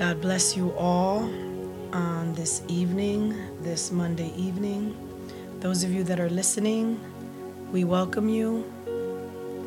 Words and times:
God 0.00 0.22
bless 0.22 0.56
you 0.56 0.72
all 0.78 1.30
on 1.92 2.32
this 2.32 2.62
evening, 2.68 3.36
this 3.60 3.92
Monday 3.92 4.32
evening. 4.34 4.96
Those 5.60 5.84
of 5.84 5.92
you 5.92 6.04
that 6.04 6.18
are 6.18 6.30
listening, 6.30 6.98
we 7.70 7.84
welcome 7.84 8.30
you 8.30 8.64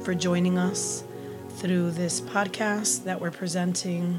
for 0.03 0.15
joining 0.15 0.57
us 0.57 1.03
through 1.57 1.91
this 1.91 2.19
podcast 2.19 3.03
that 3.03 3.21
we're 3.21 3.29
presenting 3.29 4.17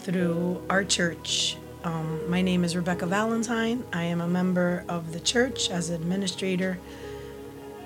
through 0.00 0.64
our 0.70 0.84
church. 0.84 1.58
Um, 1.84 2.30
my 2.30 2.40
name 2.40 2.64
is 2.64 2.74
Rebecca 2.74 3.04
Valentine. 3.04 3.84
I 3.92 4.04
am 4.04 4.22
a 4.22 4.28
member 4.28 4.86
of 4.88 5.12
the 5.12 5.20
church 5.20 5.70
as 5.70 5.90
administrator, 5.90 6.78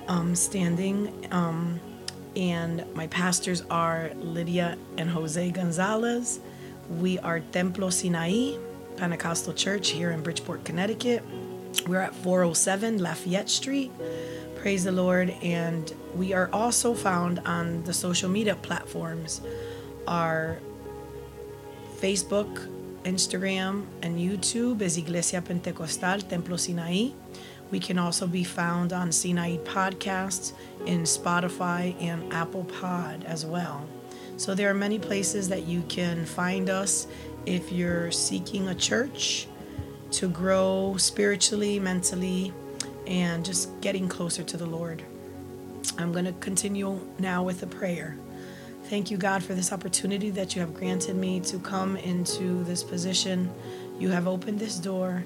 um, 0.06 0.36
standing, 0.36 1.26
um, 1.32 1.80
and 2.36 2.84
my 2.94 3.08
pastors 3.08 3.64
are 3.72 4.12
Lydia 4.14 4.78
and 4.96 5.10
Jose 5.10 5.50
Gonzalez. 5.50 6.38
We 6.98 7.20
are 7.20 7.38
Templo 7.38 7.88
Sinai 7.88 8.56
Pentecostal 8.96 9.52
Church 9.52 9.90
here 9.90 10.10
in 10.10 10.24
Bridgeport, 10.24 10.64
Connecticut. 10.64 11.22
We're 11.86 12.00
at 12.00 12.16
407 12.16 12.98
Lafayette 12.98 13.48
Street. 13.48 13.92
Praise 14.56 14.82
the 14.82 14.90
Lord. 14.90 15.30
And 15.40 15.94
we 16.16 16.32
are 16.32 16.50
also 16.52 16.94
found 16.94 17.38
on 17.46 17.84
the 17.84 17.92
social 17.92 18.28
media 18.28 18.56
platforms. 18.56 19.40
Our 20.08 20.58
Facebook, 21.98 22.68
Instagram, 23.04 23.86
and 24.02 24.18
YouTube 24.18 24.82
is 24.82 24.98
Iglesia 24.98 25.42
Pentecostal 25.42 26.18
Templo 26.22 26.56
Sinai. 26.56 27.10
We 27.70 27.78
can 27.78 28.00
also 28.00 28.26
be 28.26 28.42
found 28.42 28.92
on 28.92 29.12
Sinai 29.12 29.58
Podcasts 29.58 30.54
in 30.86 31.02
Spotify 31.02 31.94
and 32.02 32.32
Apple 32.32 32.64
Pod 32.64 33.22
as 33.26 33.46
well. 33.46 33.86
So 34.40 34.54
there 34.54 34.70
are 34.70 34.74
many 34.74 34.98
places 34.98 35.50
that 35.50 35.64
you 35.64 35.82
can 35.90 36.24
find 36.24 36.70
us 36.70 37.06
if 37.44 37.70
you're 37.70 38.10
seeking 38.10 38.68
a 38.68 38.74
church 38.74 39.46
to 40.12 40.30
grow 40.30 40.96
spiritually, 40.96 41.78
mentally, 41.78 42.50
and 43.06 43.44
just 43.44 43.78
getting 43.82 44.08
closer 44.08 44.42
to 44.42 44.56
the 44.56 44.64
Lord. 44.64 45.02
I'm 45.98 46.10
going 46.10 46.24
to 46.24 46.32
continue 46.32 46.98
now 47.18 47.42
with 47.42 47.62
a 47.64 47.66
prayer. 47.66 48.16
Thank 48.84 49.10
you, 49.10 49.18
God, 49.18 49.42
for 49.44 49.52
this 49.52 49.74
opportunity 49.74 50.30
that 50.30 50.54
you 50.54 50.62
have 50.62 50.72
granted 50.72 51.16
me 51.16 51.40
to 51.40 51.58
come 51.58 51.98
into 51.98 52.64
this 52.64 52.82
position. 52.82 53.52
You 53.98 54.08
have 54.08 54.26
opened 54.26 54.58
this 54.58 54.78
door, 54.78 55.22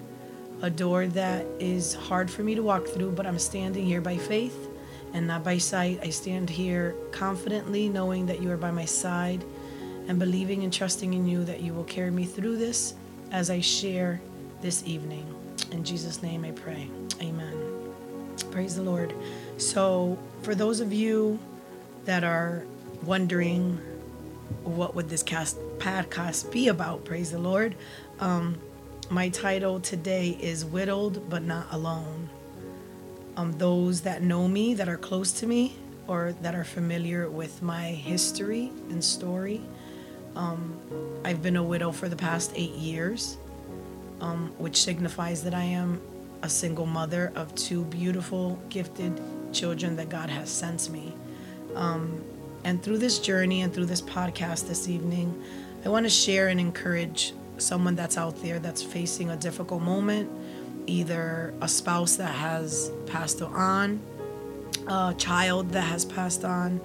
a 0.61 0.71
door 0.71 1.07
that 1.07 1.47
is 1.61 1.95
hard 1.95 2.29
for 2.29 2.43
me 2.43 2.57
to 2.57 2.65
walk 2.65 2.89
through, 2.89 3.13
but 3.13 3.29
I'm 3.29 3.39
standing 3.39 3.87
here 3.87 4.01
by 4.01 4.17
faith 4.17 4.71
and 5.15 5.27
not 5.27 5.43
by 5.43 5.57
sight. 5.57 6.01
I 6.03 6.11
stand 6.11 6.51
here 6.51 6.95
confidently 7.13 7.89
knowing 7.89 8.27
that 8.27 8.43
you 8.43 8.51
are 8.51 8.59
by 8.59 8.73
my 8.73 8.85
side 8.85 9.43
and 10.09 10.19
believing 10.19 10.65
and 10.65 10.73
trusting 10.73 11.15
in 11.15 11.27
you 11.27 11.45
that 11.45 11.63
you 11.63 11.73
will 11.73 11.85
carry 11.85 12.11
me 12.11 12.25
through 12.25 12.59
this 12.59 12.95
as 13.31 13.49
I 13.49 13.61
share 13.61 14.21
this 14.61 14.87
evening. 14.87 15.27
In 15.71 15.85
Jesus' 15.85 16.23
name 16.23 16.45
I 16.45 16.51
pray. 16.51 16.89
Amen. 17.23 17.55
Praise 18.51 18.77
the 18.77 18.83
Lord. 18.83 19.15
So, 19.57 20.19
for 20.43 20.55
those 20.55 20.81
of 20.81 20.93
you 20.93 21.39
that 22.05 22.25
are 22.25 22.67
wondering 23.05 23.79
what 24.65 24.95
would 24.95 25.09
this 25.09 25.23
cast 25.23 25.59
podcast 25.79 26.51
be 26.53 26.69
about, 26.69 27.05
praise 27.05 27.31
the 27.31 27.39
Lord. 27.39 27.77
Um, 28.21 28.59
my 29.11 29.29
title 29.29 29.81
today 29.81 30.37
is 30.41 30.65
Widowed 30.65 31.29
but 31.31 31.43
Not 31.43 31.67
Alone. 31.71 32.29
Um, 33.37 33.53
those 33.53 34.03
that 34.03 34.23
know 34.23 34.47
me, 34.47 34.75
that 34.75 34.89
are 34.89 34.97
close 34.97 35.33
to 35.41 35.47
me, 35.47 35.75
or 36.07 36.35
that 36.43 36.55
are 36.55 36.65
familiar 36.65 37.29
with 37.29 37.63
my 37.63 37.89
history 37.89 38.71
and 38.91 39.03
story, 39.03 39.61
um, 40.37 40.77
I've 41.25 41.43
been 41.43 41.57
a 41.57 41.63
widow 41.63 41.93
for 41.93 42.09
the 42.09 42.17
past 42.17 42.53
eight 42.55 42.73
years, 42.73 43.39
um, 44.21 44.53
which 44.59 44.83
signifies 44.83 45.43
that 45.45 45.55
I 45.55 45.63
am 45.63 46.01
a 46.43 46.49
single 46.49 46.87
mother 46.87 47.33
of 47.35 47.55
two 47.55 47.85
beautiful, 47.85 48.59
gifted 48.69 49.21
children 49.53 49.97
that 49.97 50.09
God 50.09 50.29
has 50.29 50.51
sent 50.51 50.91
me. 50.91 51.15
Um, 51.75 52.23
and 52.65 52.83
through 52.83 52.99
this 52.99 53.19
journey 53.19 53.63
and 53.63 53.73
through 53.73 53.87
this 53.87 54.03
podcast 54.03 54.69
this 54.69 54.89
evening, 54.89 55.43
I 55.85 55.89
want 55.89 56.07
to 56.07 56.11
share 56.11 56.49
and 56.49 56.59
encourage 56.59 57.33
someone 57.59 57.95
that's 57.95 58.19
out 58.19 58.41
there 58.43 58.59
that's 58.59 58.83
facing 58.83 59.31
a 59.31 59.37
difficult 59.37 59.83
moment, 59.83 60.31
either 60.87 61.55
a 61.61 61.69
spouse 61.69 62.17
that 62.17 62.35
has 62.35 62.91
passed 63.07 63.43
on, 63.43 64.01
a 64.87 65.15
child 65.17 65.71
that 65.71 65.83
has 65.83 66.05
passed 66.05 66.45
on, 66.45 66.81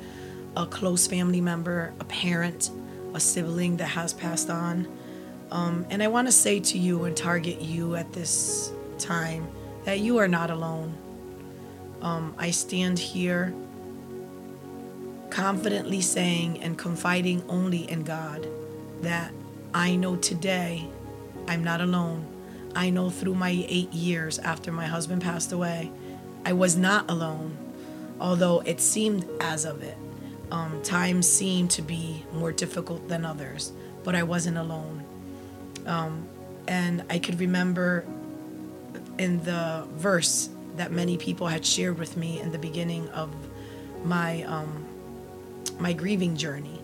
a 0.55 0.65
close 0.65 1.07
family 1.07 1.41
member, 1.41 1.93
a 1.99 2.03
parent, 2.05 2.71
a 3.13 3.19
sibling 3.19 3.77
that 3.77 3.87
has 3.87 4.13
passed 4.13 4.49
on. 4.49 4.87
Um, 5.51 5.85
and 5.89 6.03
I 6.03 6.07
want 6.07 6.27
to 6.27 6.31
say 6.31 6.59
to 6.59 6.77
you 6.77 7.05
and 7.05 7.15
target 7.15 7.61
you 7.61 7.95
at 7.95 8.13
this 8.13 8.71
time 8.97 9.47
that 9.85 9.99
you 9.99 10.17
are 10.17 10.27
not 10.27 10.51
alone. 10.51 10.95
Um, 12.01 12.35
I 12.37 12.51
stand 12.51 12.99
here 12.99 13.53
confidently 15.29 16.01
saying 16.01 16.61
and 16.61 16.77
confiding 16.77 17.43
only 17.49 17.89
in 17.89 18.03
God 18.03 18.47
that 19.01 19.31
I 19.73 19.95
know 19.95 20.15
today 20.15 20.87
I'm 21.47 21.63
not 21.63 21.81
alone. 21.81 22.25
I 22.75 22.89
know 22.89 23.09
through 23.09 23.35
my 23.35 23.65
eight 23.67 23.91
years 23.93 24.39
after 24.39 24.71
my 24.71 24.85
husband 24.85 25.21
passed 25.21 25.51
away, 25.51 25.91
I 26.45 26.53
was 26.53 26.77
not 26.77 27.09
alone, 27.09 27.57
although 28.19 28.61
it 28.61 28.79
seemed 28.79 29.27
as 29.39 29.65
of 29.65 29.83
it. 29.83 29.97
Um, 30.51 30.81
times 30.81 31.29
seemed 31.29 31.69
to 31.71 31.81
be 31.81 32.25
more 32.33 32.51
difficult 32.51 33.07
than 33.07 33.23
others, 33.23 33.71
but 34.03 34.15
I 34.15 34.23
wasn't 34.23 34.57
alone. 34.57 35.03
Um, 35.85 36.27
and 36.67 37.03
I 37.09 37.19
could 37.19 37.39
remember 37.39 38.05
in 39.19 39.43
the 39.43 39.85
verse 39.91 40.49
that 40.77 40.91
many 40.91 41.17
people 41.17 41.47
had 41.47 41.65
shared 41.65 41.99
with 41.99 42.17
me 42.17 42.39
in 42.39 42.51
the 42.51 42.57
beginning 42.57 43.07
of 43.09 43.29
my 44.03 44.43
um, 44.43 44.85
my 45.77 45.93
grieving 45.93 46.35
journey 46.35 46.78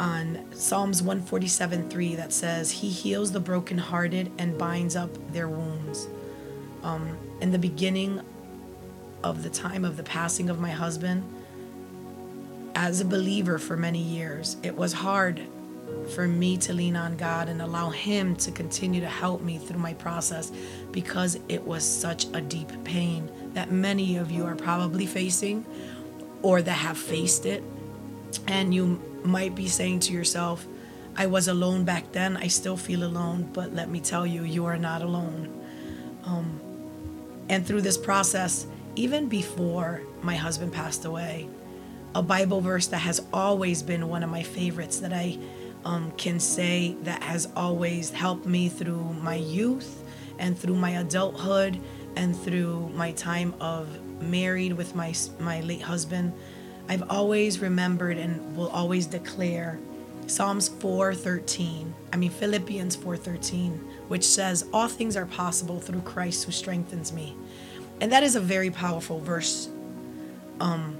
on 0.00 0.38
Psalms 0.54 1.02
147:3 1.02 2.14
that 2.16 2.32
says, 2.32 2.70
"He 2.70 2.88
heals 2.88 3.32
the 3.32 3.40
brokenhearted 3.40 4.32
and 4.38 4.56
binds 4.56 4.96
up 4.96 5.10
their 5.32 5.46
wounds." 5.46 6.08
Um, 6.82 7.18
in 7.42 7.52
the 7.52 7.58
beginning 7.58 8.22
of 9.22 9.42
the 9.42 9.50
time 9.50 9.84
of 9.84 9.98
the 9.98 10.02
passing 10.02 10.48
of 10.48 10.58
my 10.58 10.70
husband, 10.70 11.22
as 12.74 13.02
a 13.02 13.04
believer 13.04 13.58
for 13.58 13.76
many 13.76 14.02
years, 14.02 14.56
it 14.62 14.74
was 14.74 14.94
hard 14.94 15.42
for 16.14 16.26
me 16.26 16.56
to 16.56 16.72
lean 16.72 16.96
on 16.96 17.18
God 17.18 17.50
and 17.50 17.60
allow 17.60 17.90
Him 17.90 18.36
to 18.36 18.50
continue 18.50 19.02
to 19.02 19.08
help 19.08 19.42
me 19.42 19.58
through 19.58 19.80
my 19.80 19.92
process 19.92 20.50
because 20.92 21.38
it 21.48 21.66
was 21.66 21.84
such 21.84 22.26
a 22.32 22.40
deep 22.40 22.72
pain 22.84 23.30
that 23.52 23.70
many 23.70 24.16
of 24.16 24.30
you 24.30 24.46
are 24.46 24.56
probably 24.56 25.04
facing 25.04 25.66
or 26.40 26.62
that 26.62 26.72
have 26.72 26.96
faced 26.96 27.44
it. 27.44 27.62
And 28.46 28.72
you 28.72 29.02
might 29.24 29.54
be 29.54 29.68
saying 29.68 30.00
to 30.00 30.12
yourself, 30.12 30.66
I 31.16 31.26
was 31.26 31.48
alone 31.48 31.84
back 31.84 32.12
then, 32.12 32.36
I 32.36 32.46
still 32.46 32.76
feel 32.76 33.04
alone, 33.04 33.50
but 33.52 33.74
let 33.74 33.88
me 33.88 34.00
tell 34.00 34.26
you, 34.26 34.44
you 34.44 34.64
are 34.66 34.78
not 34.78 35.02
alone. 35.02 35.64
Um, 36.24 36.60
and 37.48 37.66
through 37.66 37.82
this 37.82 37.98
process, 37.98 38.66
even 38.96 39.28
before 39.28 40.02
my 40.22 40.36
husband 40.36 40.72
passed 40.72 41.04
away, 41.04 41.48
a 42.14 42.22
Bible 42.22 42.60
verse 42.60 42.86
that 42.88 42.98
has 42.98 43.20
always 43.32 43.82
been 43.82 44.08
one 44.08 44.22
of 44.22 44.30
my 44.30 44.42
favorites 44.42 44.98
that 45.00 45.12
I 45.12 45.38
um, 45.84 46.12
can 46.12 46.40
say 46.40 46.96
that 47.02 47.22
has 47.22 47.48
always 47.56 48.10
helped 48.10 48.46
me 48.46 48.68
through 48.68 49.02
my 49.14 49.36
youth 49.36 50.04
and 50.38 50.58
through 50.58 50.76
my 50.76 50.90
adulthood 50.90 51.80
and 52.16 52.36
through 52.36 52.90
my 52.94 53.12
time 53.12 53.54
of 53.60 53.88
married 54.20 54.72
with 54.72 54.94
my 54.94 55.14
my 55.38 55.60
late 55.60 55.82
husband. 55.82 56.32
I've 56.90 57.08
always 57.08 57.60
remembered 57.60 58.18
and 58.18 58.56
will 58.56 58.68
always 58.70 59.06
declare 59.06 59.78
Psalms 60.26 60.68
4:13. 60.68 61.94
I 62.12 62.16
mean 62.16 62.32
Philippians 62.32 62.96
4:13, 62.96 63.78
which 64.08 64.24
says 64.26 64.64
all 64.72 64.88
things 64.88 65.16
are 65.16 65.24
possible 65.24 65.78
through 65.78 66.00
Christ 66.00 66.44
who 66.44 66.50
strengthens 66.50 67.12
me. 67.12 67.36
And 68.00 68.10
that 68.10 68.24
is 68.24 68.34
a 68.34 68.40
very 68.40 68.72
powerful 68.72 69.20
verse. 69.20 69.68
Um, 70.58 70.96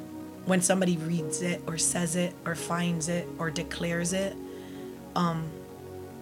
when 0.47 0.63
somebody 0.63 0.97
reads 0.97 1.43
it 1.43 1.61
or 1.67 1.77
says 1.77 2.15
it 2.15 2.35
or 2.47 2.55
finds 2.55 3.09
it 3.09 3.27
or 3.37 3.51
declares 3.51 4.13
it. 4.13 4.37
Um, 5.17 5.51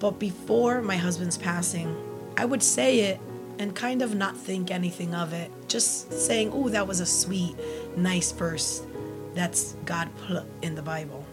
but 0.01 0.19
before 0.19 0.81
my 0.81 0.97
husband's 0.97 1.37
passing, 1.37 1.95
I 2.39 2.47
would 2.47 2.63
say 2.63 3.01
it 3.01 3.21
and 3.59 3.77
kind 3.77 4.01
of 4.01 4.15
not 4.15 4.35
think 4.35 4.71
anything 4.71 5.15
of 5.15 5.35
it, 5.35 5.51
just 5.69 6.11
saying, 6.11 6.53
oh, 6.55 6.71
that 6.71 6.89
was 6.89 7.01
a 7.01 7.07
sweet, 7.07 7.55
nice 7.97 8.33
verse 8.33 8.83
that's 9.39 9.75
God 9.85 10.09
put 10.27 10.45
in 10.63 10.75
the 10.75 10.83
Bible. 10.83 11.25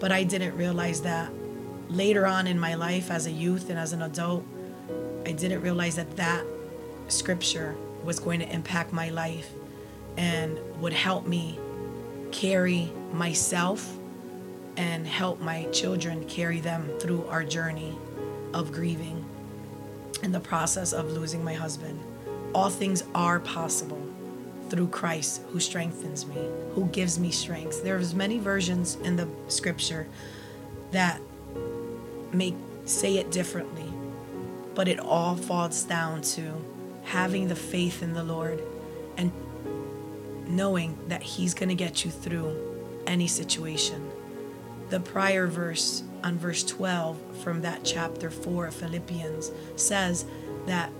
But 0.00 0.10
I 0.10 0.24
didn't 0.24 0.56
realize 0.56 1.02
that 1.02 1.30
later 1.88 2.26
on 2.26 2.48
in 2.48 2.58
my 2.58 2.74
life 2.74 3.10
as 3.10 3.26
a 3.26 3.30
youth 3.30 3.70
and 3.70 3.78
as 3.78 3.92
an 3.92 4.02
adult, 4.02 4.44
I 5.24 5.32
didn't 5.32 5.60
realize 5.60 5.96
that 5.96 6.16
that 6.16 6.44
scripture 7.06 7.76
was 8.02 8.18
going 8.18 8.40
to 8.40 8.52
impact 8.52 8.92
my 8.92 9.10
life 9.10 9.50
and 10.16 10.58
would 10.80 10.92
help 10.92 11.26
me 11.26 11.60
carry 12.32 12.90
myself 13.12 13.96
and 14.76 15.06
help 15.06 15.40
my 15.40 15.64
children 15.66 16.24
carry 16.24 16.58
them 16.58 16.90
through 16.98 17.26
our 17.26 17.44
journey 17.44 17.96
of 18.52 18.72
grieving 18.72 19.24
and 20.22 20.34
the 20.34 20.40
process 20.40 20.92
of 20.92 21.12
losing 21.12 21.44
my 21.44 21.54
husband. 21.54 22.00
All 22.54 22.68
things 22.68 23.04
are 23.14 23.38
possible 23.38 24.11
through 24.72 24.88
Christ 24.88 25.42
who 25.50 25.60
strengthens 25.60 26.24
me, 26.24 26.48
who 26.74 26.86
gives 26.86 27.20
me 27.20 27.30
strength. 27.30 27.84
There's 27.84 28.14
many 28.14 28.38
versions 28.38 28.96
in 29.04 29.16
the 29.16 29.28
scripture 29.48 30.06
that 30.92 31.20
make 32.32 32.54
say 32.86 33.18
it 33.18 33.30
differently, 33.30 33.84
but 34.74 34.88
it 34.88 34.98
all 34.98 35.36
falls 35.36 35.82
down 35.82 36.22
to 36.22 36.54
having 37.04 37.48
the 37.48 37.54
faith 37.54 38.02
in 38.02 38.14
the 38.14 38.24
Lord 38.24 38.62
and 39.18 39.30
knowing 40.48 40.96
that 41.08 41.22
he's 41.22 41.52
going 41.52 41.68
to 41.68 41.74
get 41.74 42.06
you 42.06 42.10
through 42.10 42.56
any 43.06 43.26
situation. 43.26 44.10
The 44.88 45.00
prior 45.00 45.48
verse 45.48 46.02
on 46.24 46.38
verse 46.38 46.64
12 46.64 47.18
from 47.42 47.60
that 47.60 47.84
chapter 47.84 48.30
4 48.30 48.68
of 48.68 48.74
Philippians 48.74 49.52
says 49.76 50.24
that 50.64 50.90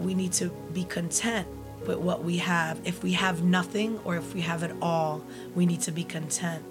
we 0.00 0.12
need 0.12 0.32
to 0.32 0.48
be 0.72 0.82
content 0.82 1.46
with 1.86 1.98
what 1.98 2.22
we 2.24 2.38
have. 2.38 2.80
If 2.84 3.02
we 3.02 3.12
have 3.12 3.42
nothing 3.42 4.00
or 4.04 4.16
if 4.16 4.34
we 4.34 4.40
have 4.42 4.62
it 4.62 4.74
all, 4.80 5.24
we 5.54 5.66
need 5.66 5.80
to 5.82 5.92
be 5.92 6.04
content. 6.04 6.64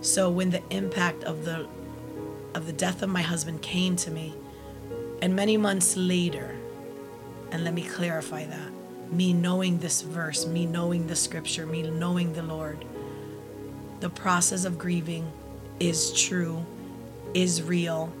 So 0.00 0.30
when 0.30 0.50
the 0.50 0.62
impact 0.70 1.24
of 1.24 1.44
the 1.44 1.66
of 2.54 2.66
the 2.66 2.72
death 2.72 3.02
of 3.02 3.08
my 3.08 3.22
husband 3.22 3.62
came 3.62 3.96
to 3.96 4.10
me, 4.10 4.34
and 5.22 5.34
many 5.34 5.56
months 5.56 5.96
later, 5.96 6.54
and 7.50 7.64
let 7.64 7.72
me 7.72 7.82
clarify 7.82 8.44
that, 8.44 8.72
me 9.10 9.32
knowing 9.32 9.78
this 9.78 10.02
verse, 10.02 10.46
me 10.46 10.66
knowing 10.66 11.06
the 11.06 11.16
scripture, 11.16 11.64
me 11.64 11.82
knowing 11.82 12.34
the 12.34 12.42
Lord, 12.42 12.84
the 14.00 14.10
process 14.10 14.64
of 14.64 14.78
grieving 14.78 15.30
is 15.80 16.12
true, 16.12 16.66
is 17.32 17.62
real. 17.62 18.12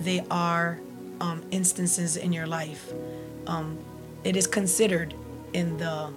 They 0.00 0.24
are 0.30 0.80
um, 1.20 1.42
instances 1.50 2.16
in 2.16 2.32
your 2.32 2.46
life. 2.46 2.92
Um, 3.46 3.78
it 4.24 4.36
is 4.36 4.46
considered 4.46 5.14
in 5.52 5.76
the 5.78 6.10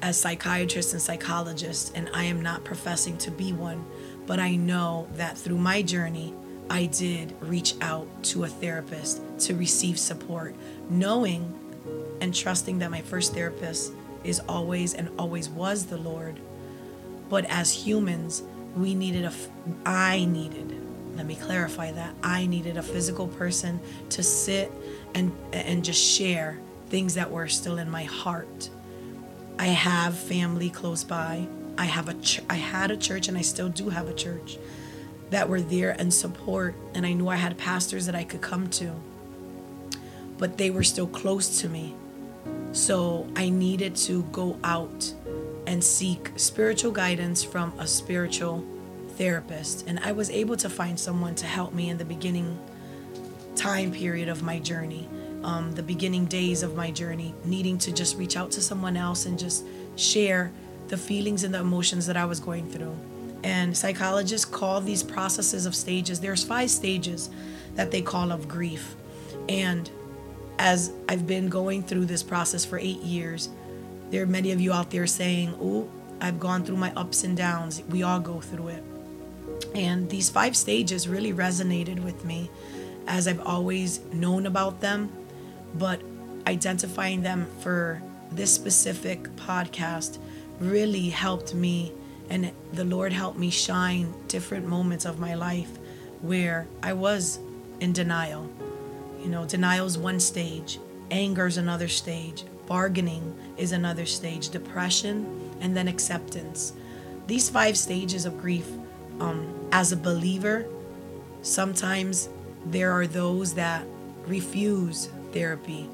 as 0.00 0.16
psychiatrists 0.16 0.92
and 0.92 1.02
psychologists, 1.02 1.90
and 1.94 2.08
I 2.14 2.24
am 2.24 2.40
not 2.40 2.64
professing 2.64 3.18
to 3.18 3.30
be 3.30 3.52
one, 3.52 3.84
but 4.26 4.38
I 4.38 4.56
know 4.56 5.08
that 5.14 5.36
through 5.36 5.58
my 5.58 5.82
journey, 5.82 6.34
I 6.70 6.86
did 6.86 7.34
reach 7.40 7.74
out 7.80 8.06
to 8.24 8.44
a 8.44 8.48
therapist 8.48 9.20
to 9.40 9.56
receive 9.56 9.98
support, 9.98 10.54
knowing 10.88 11.54
and 12.20 12.34
trusting 12.34 12.78
that 12.78 12.90
my 12.90 13.00
first 13.00 13.34
therapist 13.34 13.92
is 14.24 14.40
always 14.48 14.94
and 14.94 15.08
always 15.18 15.48
was 15.48 15.86
the 15.86 15.96
Lord. 15.96 16.38
But 17.28 17.46
as 17.46 17.72
humans, 17.72 18.42
we 18.76 18.94
needed 18.94 19.24
a, 19.24 19.32
I 19.86 20.24
needed, 20.26 20.80
let 21.16 21.26
me 21.26 21.36
clarify 21.36 21.92
that, 21.92 22.14
I 22.22 22.46
needed 22.46 22.76
a 22.76 22.82
physical 22.82 23.28
person 23.28 23.80
to 24.10 24.22
sit 24.22 24.70
and, 25.14 25.32
and 25.52 25.84
just 25.84 26.00
share 26.00 26.58
things 26.88 27.14
that 27.14 27.30
were 27.30 27.48
still 27.48 27.78
in 27.78 27.90
my 27.90 28.04
heart. 28.04 28.70
I 29.58 29.66
have 29.66 30.16
family 30.16 30.70
close 30.70 31.04
by. 31.04 31.46
I 31.76 31.84
have 31.84 32.08
a 32.08 32.14
ch- 32.14 32.40
I 32.48 32.54
had 32.54 32.90
a 32.90 32.96
church 32.96 33.28
and 33.28 33.36
I 33.36 33.42
still 33.42 33.68
do 33.68 33.88
have 33.90 34.08
a 34.08 34.14
church 34.14 34.58
that 35.30 35.48
were 35.48 35.60
there 35.60 35.90
and 35.98 36.12
support 36.12 36.74
and 36.94 37.04
I 37.04 37.12
knew 37.12 37.28
I 37.28 37.36
had 37.36 37.58
pastors 37.58 38.06
that 38.06 38.14
I 38.14 38.24
could 38.24 38.40
come 38.40 38.68
to. 38.70 38.92
But 40.38 40.58
they 40.58 40.70
were 40.70 40.84
still 40.84 41.06
close 41.06 41.60
to 41.60 41.68
me. 41.68 41.94
So 42.72 43.28
I 43.36 43.48
needed 43.48 43.96
to 43.96 44.22
go 44.24 44.58
out 44.64 45.12
and 45.66 45.82
seek 45.82 46.32
spiritual 46.36 46.92
guidance 46.92 47.42
from 47.42 47.72
a 47.78 47.86
spiritual 47.86 48.64
therapist 49.16 49.86
and 49.86 49.98
I 50.00 50.12
was 50.12 50.30
able 50.30 50.56
to 50.56 50.70
find 50.70 50.98
someone 50.98 51.34
to 51.36 51.46
help 51.46 51.74
me 51.74 51.90
in 51.90 51.98
the 51.98 52.04
beginning 52.04 52.58
time 53.56 53.90
period 53.90 54.28
of 54.28 54.42
my 54.42 54.60
journey 54.60 55.08
um, 55.44 55.72
the 55.74 55.82
beginning 55.82 56.26
days 56.26 56.62
of 56.62 56.76
my 56.76 56.90
journey, 56.90 57.34
needing 57.44 57.78
to 57.78 57.92
just 57.92 58.16
reach 58.16 58.36
out 58.36 58.50
to 58.52 58.60
someone 58.60 58.96
else 58.96 59.26
and 59.26 59.38
just 59.38 59.64
share 59.96 60.50
the 60.88 60.96
feelings 60.96 61.44
and 61.44 61.54
the 61.54 61.60
emotions 61.60 62.06
that 62.06 62.16
I 62.16 62.24
was 62.24 62.40
going 62.40 62.68
through. 62.70 62.96
And 63.44 63.76
psychologists 63.76 64.44
call 64.44 64.80
these 64.80 65.02
processes 65.02 65.66
of 65.66 65.74
stages, 65.74 66.20
there's 66.20 66.42
five 66.42 66.70
stages 66.70 67.30
that 67.74 67.90
they 67.90 68.02
call 68.02 68.32
of 68.32 68.48
grief. 68.48 68.96
And 69.48 69.88
as 70.58 70.92
I've 71.08 71.26
been 71.26 71.48
going 71.48 71.82
through 71.82 72.06
this 72.06 72.22
process 72.22 72.64
for 72.64 72.78
eight 72.78 73.00
years, 73.00 73.48
there 74.10 74.22
are 74.22 74.26
many 74.26 74.50
of 74.52 74.60
you 74.60 74.72
out 74.72 74.90
there 74.90 75.06
saying, 75.06 75.54
Oh, 75.60 75.88
I've 76.20 76.40
gone 76.40 76.64
through 76.64 76.78
my 76.78 76.92
ups 76.94 77.22
and 77.22 77.36
downs. 77.36 77.82
We 77.90 78.02
all 78.02 78.18
go 78.18 78.40
through 78.40 78.68
it. 78.68 78.82
And 79.74 80.10
these 80.10 80.28
five 80.30 80.56
stages 80.56 81.06
really 81.06 81.32
resonated 81.32 82.02
with 82.02 82.24
me 82.24 82.50
as 83.06 83.28
I've 83.28 83.40
always 83.40 84.00
known 84.12 84.46
about 84.46 84.80
them 84.80 85.12
but 85.74 86.00
identifying 86.46 87.22
them 87.22 87.46
for 87.60 88.02
this 88.30 88.52
specific 88.52 89.24
podcast 89.36 90.18
really 90.60 91.08
helped 91.08 91.54
me 91.54 91.92
and 92.30 92.52
the 92.72 92.84
Lord 92.84 93.12
helped 93.12 93.38
me 93.38 93.50
shine 93.50 94.12
different 94.28 94.66
moments 94.66 95.04
of 95.04 95.18
my 95.18 95.34
life 95.34 95.70
where 96.20 96.66
I 96.82 96.92
was 96.92 97.38
in 97.80 97.92
denial. 97.92 98.50
You 99.20 99.28
know, 99.28 99.46
denial 99.46 99.86
is 99.86 99.96
one 99.96 100.20
stage, 100.20 100.78
anger 101.10 101.46
is 101.46 101.56
another 101.56 101.88
stage, 101.88 102.44
bargaining 102.66 103.34
is 103.56 103.72
another 103.72 104.04
stage, 104.04 104.50
depression, 104.50 105.50
and 105.60 105.76
then 105.76 105.88
acceptance. 105.88 106.74
These 107.26 107.48
five 107.48 107.76
stages 107.76 108.26
of 108.26 108.38
grief, 108.38 108.66
um, 109.20 109.68
as 109.72 109.92
a 109.92 109.96
believer, 109.96 110.66
sometimes 111.42 112.28
there 112.66 112.92
are 112.92 113.06
those 113.06 113.54
that 113.54 113.84
refuse 114.26 115.08
therapy. 115.32 115.88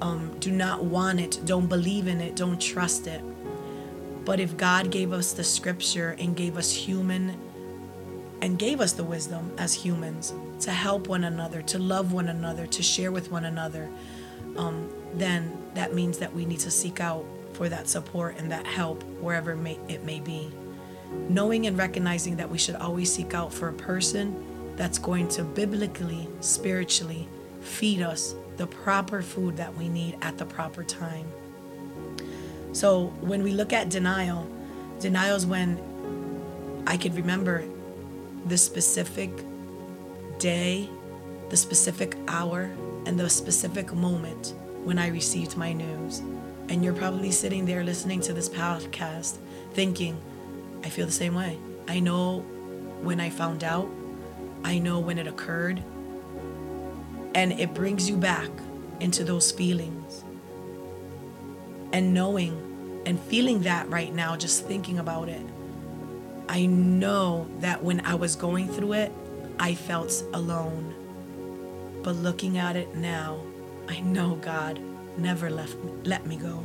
Um, 0.00 0.36
do 0.38 0.50
not 0.50 0.84
want 0.84 1.20
it, 1.20 1.40
don't 1.44 1.66
believe 1.66 2.06
in 2.06 2.20
it, 2.20 2.36
don't 2.36 2.60
trust 2.60 3.06
it. 3.06 3.22
But 4.24 4.40
if 4.40 4.56
God 4.56 4.90
gave 4.90 5.12
us 5.12 5.32
the 5.32 5.44
scripture 5.44 6.16
and 6.18 6.36
gave 6.36 6.56
us 6.56 6.70
human 6.70 7.36
and 8.42 8.58
gave 8.58 8.80
us 8.80 8.92
the 8.92 9.04
wisdom 9.04 9.52
as 9.58 9.74
humans 9.74 10.32
to 10.60 10.70
help 10.70 11.08
one 11.08 11.24
another, 11.24 11.62
to 11.62 11.78
love 11.78 12.12
one 12.12 12.28
another, 12.28 12.66
to 12.66 12.82
share 12.82 13.12
with 13.12 13.30
one 13.30 13.44
another, 13.44 13.90
um, 14.56 14.90
then 15.14 15.52
that 15.74 15.94
means 15.94 16.18
that 16.18 16.32
we 16.34 16.44
need 16.44 16.60
to 16.60 16.70
seek 16.70 17.00
out 17.00 17.24
for 17.52 17.68
that 17.68 17.88
support 17.88 18.38
and 18.38 18.50
that 18.50 18.66
help 18.66 19.02
wherever 19.20 19.56
may, 19.56 19.78
it 19.88 20.04
may 20.04 20.20
be. 20.20 20.50
Knowing 21.28 21.66
and 21.66 21.76
recognizing 21.76 22.36
that 22.36 22.48
we 22.48 22.56
should 22.56 22.76
always 22.76 23.12
seek 23.12 23.34
out 23.34 23.52
for 23.52 23.68
a 23.68 23.72
person 23.72 24.72
that's 24.76 24.98
going 24.98 25.28
to 25.28 25.44
biblically, 25.44 26.28
spiritually 26.40 27.28
feed 27.60 28.00
us 28.00 28.34
the 28.60 28.66
proper 28.66 29.22
food 29.22 29.56
that 29.56 29.74
we 29.74 29.88
need 29.88 30.18
at 30.20 30.36
the 30.36 30.44
proper 30.44 30.84
time. 30.84 31.26
So 32.72 33.06
when 33.22 33.42
we 33.42 33.52
look 33.52 33.72
at 33.72 33.88
denial, 33.88 34.46
denial 34.98 35.34
is 35.34 35.46
when 35.46 35.80
I 36.86 36.98
could 36.98 37.14
remember 37.14 37.64
the 38.44 38.58
specific 38.58 39.30
day, 40.38 40.90
the 41.48 41.56
specific 41.56 42.18
hour, 42.28 42.70
and 43.06 43.18
the 43.18 43.30
specific 43.30 43.94
moment 43.94 44.52
when 44.84 44.98
I 44.98 45.08
received 45.08 45.56
my 45.56 45.72
news. 45.72 46.18
And 46.68 46.84
you're 46.84 46.92
probably 46.92 47.30
sitting 47.30 47.64
there 47.64 47.82
listening 47.82 48.20
to 48.20 48.34
this 48.34 48.50
podcast 48.50 49.38
thinking, 49.72 50.20
I 50.84 50.90
feel 50.90 51.06
the 51.06 51.12
same 51.12 51.34
way. 51.34 51.56
I 51.88 52.00
know 52.00 52.40
when 53.00 53.20
I 53.20 53.30
found 53.30 53.64
out, 53.64 53.88
I 54.64 54.78
know 54.78 54.98
when 54.98 55.16
it 55.16 55.26
occurred, 55.26 55.82
and 57.34 57.52
it 57.52 57.74
brings 57.74 58.08
you 58.08 58.16
back 58.16 58.50
into 59.00 59.24
those 59.24 59.50
feelings. 59.50 60.24
And 61.92 62.14
knowing 62.14 63.02
and 63.06 63.18
feeling 63.18 63.62
that 63.62 63.88
right 63.88 64.14
now, 64.14 64.36
just 64.36 64.66
thinking 64.66 64.98
about 64.98 65.28
it, 65.28 65.44
I 66.48 66.66
know 66.66 67.48
that 67.58 67.82
when 67.82 68.04
I 68.04 68.14
was 68.14 68.36
going 68.36 68.68
through 68.68 68.94
it, 68.94 69.12
I 69.58 69.74
felt 69.74 70.24
alone. 70.32 70.94
But 72.02 72.16
looking 72.16 72.58
at 72.58 72.76
it 72.76 72.94
now, 72.94 73.40
I 73.88 74.00
know 74.00 74.36
God 74.36 74.80
never 75.16 75.50
left 75.50 75.76
me, 75.84 75.92
let 76.04 76.26
me 76.26 76.36
go. 76.36 76.62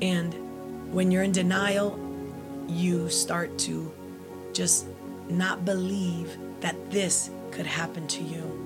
And 0.00 0.92
when 0.92 1.10
you're 1.10 1.22
in 1.22 1.32
denial, 1.32 1.98
you 2.68 3.08
start 3.08 3.56
to 3.58 3.92
just 4.52 4.86
not 5.28 5.64
believe 5.64 6.36
that 6.60 6.90
this 6.90 7.30
could 7.50 7.66
happen 7.66 8.06
to 8.08 8.22
you. 8.22 8.61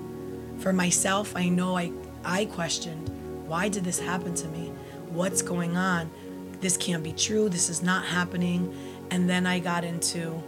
For 0.59 0.73
myself, 0.73 1.35
I 1.35 1.49
know 1.49 1.77
I, 1.77 1.91
I 2.23 2.45
questioned 2.45 3.09
why 3.47 3.69
did 3.69 3.85
this 3.85 3.99
happen 3.99 4.35
to 4.35 4.47
me? 4.49 4.73
What's 5.09 5.41
going 5.41 5.77
on? 5.77 6.11
This 6.59 6.75
can't 6.75 7.01
be 7.01 7.13
true. 7.13 7.47
This 7.47 7.69
is 7.69 7.81
not 7.81 8.03
happening. 8.05 8.75
And 9.09 9.29
then 9.29 9.45
I 9.45 9.59
got 9.59 9.85
into 9.85 10.43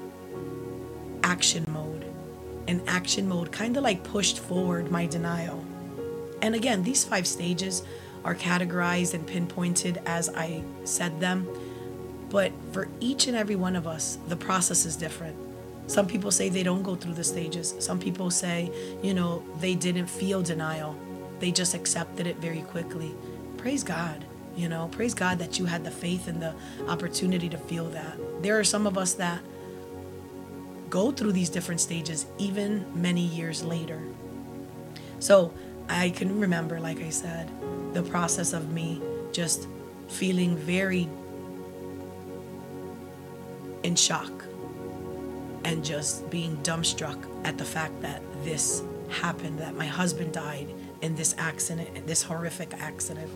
action 1.23 1.65
mode. 1.69 2.05
And 2.67 2.81
action 2.87 3.27
mode 3.27 3.51
kind 3.51 3.77
of 3.77 3.83
like 3.83 4.03
pushed 4.03 4.39
forward 4.39 4.91
my 4.91 5.05
denial. 5.05 5.63
And 6.41 6.55
again, 6.55 6.83
these 6.83 7.05
five 7.05 7.25
stages 7.25 7.83
are 8.25 8.35
categorized 8.35 9.13
and 9.13 9.25
pinpointed 9.25 10.01
as 10.05 10.29
I 10.29 10.61
said 10.83 11.19
them. 11.21 11.47
But 12.29 12.51
for 12.73 12.89
each 12.99 13.27
and 13.27 13.35
every 13.35 13.55
one 13.55 13.75
of 13.75 13.87
us, 13.87 14.17
the 14.27 14.35
process 14.35 14.85
is 14.85 14.95
different. 14.95 15.35
Some 15.89 16.05
people 16.05 16.29
say 16.29 16.49
they 16.49 16.61
don't 16.61 16.83
go 16.83 16.95
through 16.95 17.15
the 17.15 17.23
stages. 17.23 17.73
Some 17.79 17.99
people 17.99 18.29
say, 18.29 18.71
you 19.01 19.15
know, 19.15 19.43
they 19.59 19.73
didn't 19.73 20.05
feel 20.05 20.43
denial. 20.43 20.95
They 21.39 21.51
just 21.51 21.73
accepted 21.73 22.27
it 22.27 22.37
very 22.37 22.61
quickly. 22.61 23.15
Praise 23.57 23.83
God. 23.83 24.23
You 24.55 24.69
know, 24.69 24.87
praise 24.89 25.15
God 25.15 25.39
that 25.39 25.57
you 25.57 25.65
had 25.65 25.83
the 25.83 25.89
faith 25.89 26.27
and 26.27 26.39
the 26.39 26.53
opportunity 26.87 27.49
to 27.49 27.57
feel 27.57 27.89
that. 27.89 28.19
There 28.43 28.59
are 28.59 28.63
some 28.63 28.85
of 28.85 28.99
us 28.99 29.15
that 29.15 29.41
go 30.91 31.11
through 31.11 31.31
these 31.31 31.49
different 31.49 31.81
stages 31.81 32.27
even 32.37 32.85
many 32.93 33.21
years 33.21 33.63
later. 33.63 33.99
So 35.17 35.51
I 35.87 36.11
can 36.11 36.39
remember, 36.39 36.79
like 36.79 37.01
I 37.01 37.09
said, 37.09 37.49
the 37.93 38.03
process 38.03 38.53
of 38.53 38.71
me 38.71 39.01
just 39.31 39.67
feeling 40.07 40.55
very 40.55 41.09
in 43.81 43.95
shock 43.95 44.38
and 45.69 45.85
just 45.85 46.27
being 46.31 46.57
dumbstruck 46.63 47.23
at 47.45 47.59
the 47.59 47.63
fact 47.63 48.01
that 48.01 48.23
this 48.43 48.81
happened, 49.07 49.59
that 49.59 49.75
my 49.75 49.85
husband 49.85 50.33
died 50.33 50.67
in 51.03 51.13
this 51.13 51.35
accident, 51.37 52.07
this 52.07 52.23
horrific 52.23 52.73
accident. 52.79 53.29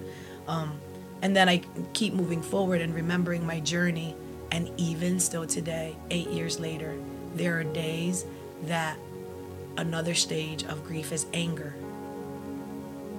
Um, 0.48 0.80
and 1.22 1.36
then 1.36 1.48
I 1.48 1.62
keep 1.94 2.16
moving 2.16 2.42
forward 2.42 2.82
and 2.82 2.96
remembering 2.96 3.46
my 3.46 3.60
journey. 3.60 4.16
And 4.52 4.72
even 4.78 5.20
still 5.20 5.46
today, 5.46 5.96
eight 6.10 6.28
years 6.30 6.60
later, 6.60 6.96
there 7.36 7.60
are 7.60 7.64
days 7.64 8.26
that 8.64 8.98
another 9.78 10.16
stage 10.16 10.64
of 10.64 10.84
grief 10.84 11.12
is 11.12 11.28
anger. 11.36 11.76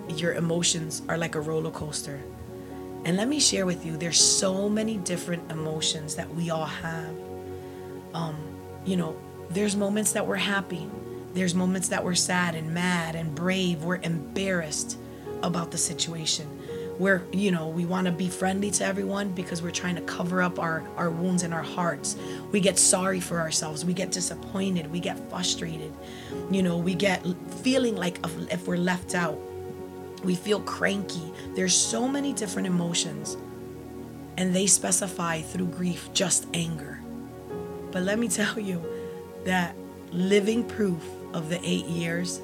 Your 0.08 0.34
emotions 0.34 1.02
are 1.08 1.16
like 1.16 1.36
a 1.36 1.40
roller 1.40 1.70
coaster. 1.70 2.20
And 3.04 3.16
let 3.16 3.28
me 3.28 3.38
share 3.38 3.64
with 3.64 3.86
you, 3.86 3.96
there's 3.96 4.20
so 4.20 4.68
many 4.68 4.96
different 4.96 5.52
emotions 5.52 6.16
that 6.16 6.34
we 6.34 6.50
all 6.50 6.66
have. 6.66 7.14
Um, 8.12 8.54
you 8.84 8.96
know, 8.96 9.16
there's 9.50 9.76
moments 9.76 10.12
that 10.12 10.26
we're 10.26 10.36
happy. 10.36 10.88
There's 11.32 11.54
moments 11.54 11.88
that 11.88 12.04
we're 12.04 12.14
sad 12.14 12.54
and 12.54 12.72
mad 12.72 13.14
and 13.14 13.34
brave. 13.34 13.82
We're 13.82 13.96
embarrassed 13.96 14.98
about 15.42 15.70
the 15.70 15.78
situation. 15.78 16.48
We're, 16.98 17.22
you 17.32 17.50
know, 17.50 17.66
we 17.66 17.86
want 17.86 18.06
to 18.06 18.12
be 18.12 18.28
friendly 18.28 18.70
to 18.72 18.84
everyone 18.84 19.32
because 19.32 19.62
we're 19.62 19.72
trying 19.72 19.96
to 19.96 20.02
cover 20.02 20.40
up 20.42 20.60
our, 20.60 20.86
our 20.96 21.10
wounds 21.10 21.42
in 21.42 21.52
our 21.52 21.62
hearts. 21.62 22.16
We 22.52 22.60
get 22.60 22.78
sorry 22.78 23.18
for 23.18 23.40
ourselves. 23.40 23.84
We 23.84 23.94
get 23.94 24.12
disappointed. 24.12 24.90
We 24.92 25.00
get 25.00 25.18
frustrated. 25.28 25.92
You 26.52 26.62
know, 26.62 26.78
we 26.78 26.94
get 26.94 27.26
feeling 27.62 27.96
like 27.96 28.20
if 28.50 28.68
we're 28.68 28.76
left 28.76 29.14
out. 29.14 29.38
We 30.22 30.36
feel 30.36 30.60
cranky. 30.60 31.32
There's 31.54 31.74
so 31.74 32.06
many 32.08 32.32
different 32.32 32.68
emotions. 32.68 33.36
And 34.36 34.54
they 34.54 34.66
specify 34.66 35.42
through 35.42 35.66
grief 35.66 36.08
just 36.12 36.46
anger. 36.54 36.93
But 37.94 38.02
let 38.02 38.18
me 38.18 38.26
tell 38.26 38.58
you 38.58 38.84
that 39.44 39.76
living 40.10 40.64
proof 40.64 41.00
of 41.32 41.48
the 41.48 41.60
eight 41.62 41.86
years, 41.86 42.42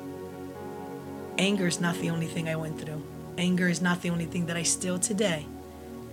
anger 1.38 1.66
is 1.66 1.80
not 1.80 1.96
the 1.96 2.08
only 2.08 2.28
thing 2.28 2.48
I 2.48 2.54
went 2.54 2.80
through. 2.80 3.02
Anger 3.36 3.68
is 3.68 3.82
not 3.82 4.00
the 4.00 4.10
only 4.10 4.26
thing 4.26 4.46
that 4.46 4.56
I 4.56 4.62
still 4.62 4.96
today 4.96 5.44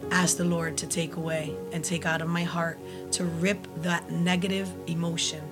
ask 0.10 0.38
the 0.38 0.44
Lord 0.44 0.76
to 0.78 0.88
take 0.88 1.18
away 1.18 1.56
and 1.72 1.84
take 1.84 2.08
out 2.08 2.24
of 2.24 2.28
my 2.28 2.44
heart 2.44 2.80
to 3.12 3.26
rip 3.26 3.60
that 3.84 4.10
negative 4.12 4.72
emotion 4.88 5.44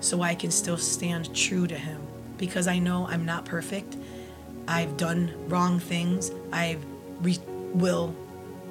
so 0.00 0.22
I 0.22 0.34
can 0.34 0.50
still 0.50 0.76
stand 0.76 1.32
true 1.36 1.68
to 1.68 1.76
Him 1.76 2.00
because 2.36 2.66
I 2.66 2.80
know 2.80 3.06
I'm 3.06 3.24
not 3.24 3.44
perfect. 3.44 3.96
I've 4.66 4.96
done 4.96 5.32
wrong 5.48 5.78
things. 5.78 6.32
I 6.52 6.78
re- 7.20 7.38
will 7.74 8.12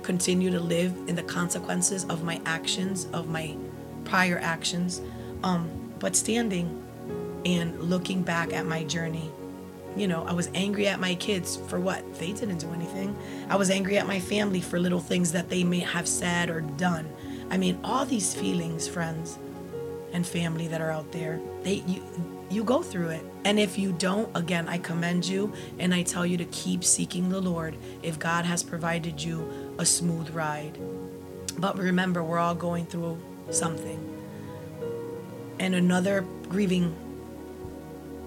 continue 0.01 0.51
to 0.51 0.59
live 0.59 0.93
in 1.07 1.15
the 1.15 1.23
consequences 1.23 2.03
of 2.05 2.25
my 2.25 2.41
actions, 2.45 3.07
of 3.13 3.29
my 3.29 3.55
prior 4.05 4.39
actions. 4.39 5.01
Um, 5.43 5.69
but 5.99 6.15
standing 6.15 6.83
and 7.45 7.79
looking 7.81 8.23
back 8.23 8.53
at 8.53 8.65
my 8.65 8.83
journey 8.83 9.31
you 9.95 10.07
know, 10.07 10.25
I 10.25 10.33
was 10.33 10.49
angry 10.53 10.87
at 10.87 10.99
my 10.99 11.15
kids 11.15 11.57
for 11.67 11.79
what? 11.79 12.15
They 12.15 12.31
didn't 12.31 12.57
do 12.57 12.71
anything. 12.71 13.15
I 13.49 13.55
was 13.55 13.69
angry 13.69 13.97
at 13.97 14.07
my 14.07 14.19
family 14.19 14.61
for 14.61 14.79
little 14.79 14.99
things 14.99 15.31
that 15.33 15.49
they 15.49 15.63
may 15.63 15.79
have 15.79 16.07
said 16.07 16.49
or 16.49 16.61
done. 16.61 17.07
I 17.49 17.57
mean, 17.57 17.79
all 17.83 18.05
these 18.05 18.33
feelings, 18.33 18.87
friends 18.87 19.37
and 20.11 20.25
family 20.25 20.67
that 20.67 20.81
are 20.81 20.91
out 20.91 21.11
there, 21.11 21.39
they 21.63 21.83
you 21.85 22.03
you 22.49 22.63
go 22.63 22.81
through 22.81 23.09
it. 23.09 23.25
And 23.45 23.59
if 23.59 23.77
you 23.77 23.91
don't, 23.93 24.29
again, 24.35 24.67
I 24.67 24.77
commend 24.77 25.25
you 25.25 25.53
and 25.79 25.93
I 25.93 26.03
tell 26.03 26.25
you 26.25 26.37
to 26.37 26.45
keep 26.45 26.83
seeking 26.83 27.29
the 27.29 27.41
Lord 27.41 27.75
if 28.01 28.19
God 28.19 28.45
has 28.45 28.63
provided 28.63 29.21
you 29.21 29.75
a 29.79 29.85
smooth 29.85 30.29
ride. 30.31 30.77
But 31.57 31.77
remember, 31.77 32.23
we're 32.23 32.39
all 32.39 32.55
going 32.55 32.85
through 32.85 33.19
something. 33.51 33.99
And 35.59 35.75
another 35.75 36.25
grieving 36.49 36.95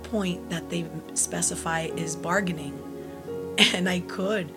point 0.05 0.49
that 0.51 0.71
they 0.71 0.87
specify 1.15 1.83
is 1.97 2.17
bargaining. 2.17 2.83
And 3.73 3.89
I 3.89 4.01
could, 4.01 4.53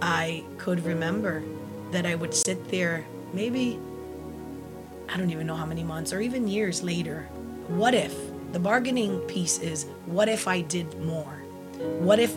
I 0.00 0.44
could 0.56 0.84
remember 0.84 1.42
that 1.90 2.06
I 2.06 2.14
would 2.14 2.32
sit 2.32 2.68
there 2.68 3.04
maybe, 3.32 3.78
I 5.08 5.16
don't 5.16 5.30
even 5.30 5.46
know 5.46 5.56
how 5.56 5.66
many 5.66 5.82
months 5.82 6.12
or 6.12 6.20
even 6.20 6.46
years 6.46 6.82
later. 6.82 7.22
What 7.68 7.94
if? 7.94 8.14
The 8.52 8.60
bargaining 8.60 9.18
piece 9.20 9.58
is 9.58 9.84
what 10.06 10.28
if 10.28 10.46
I 10.48 10.60
did 10.60 11.00
more? 11.00 11.42
What 11.98 12.18
if 12.18 12.36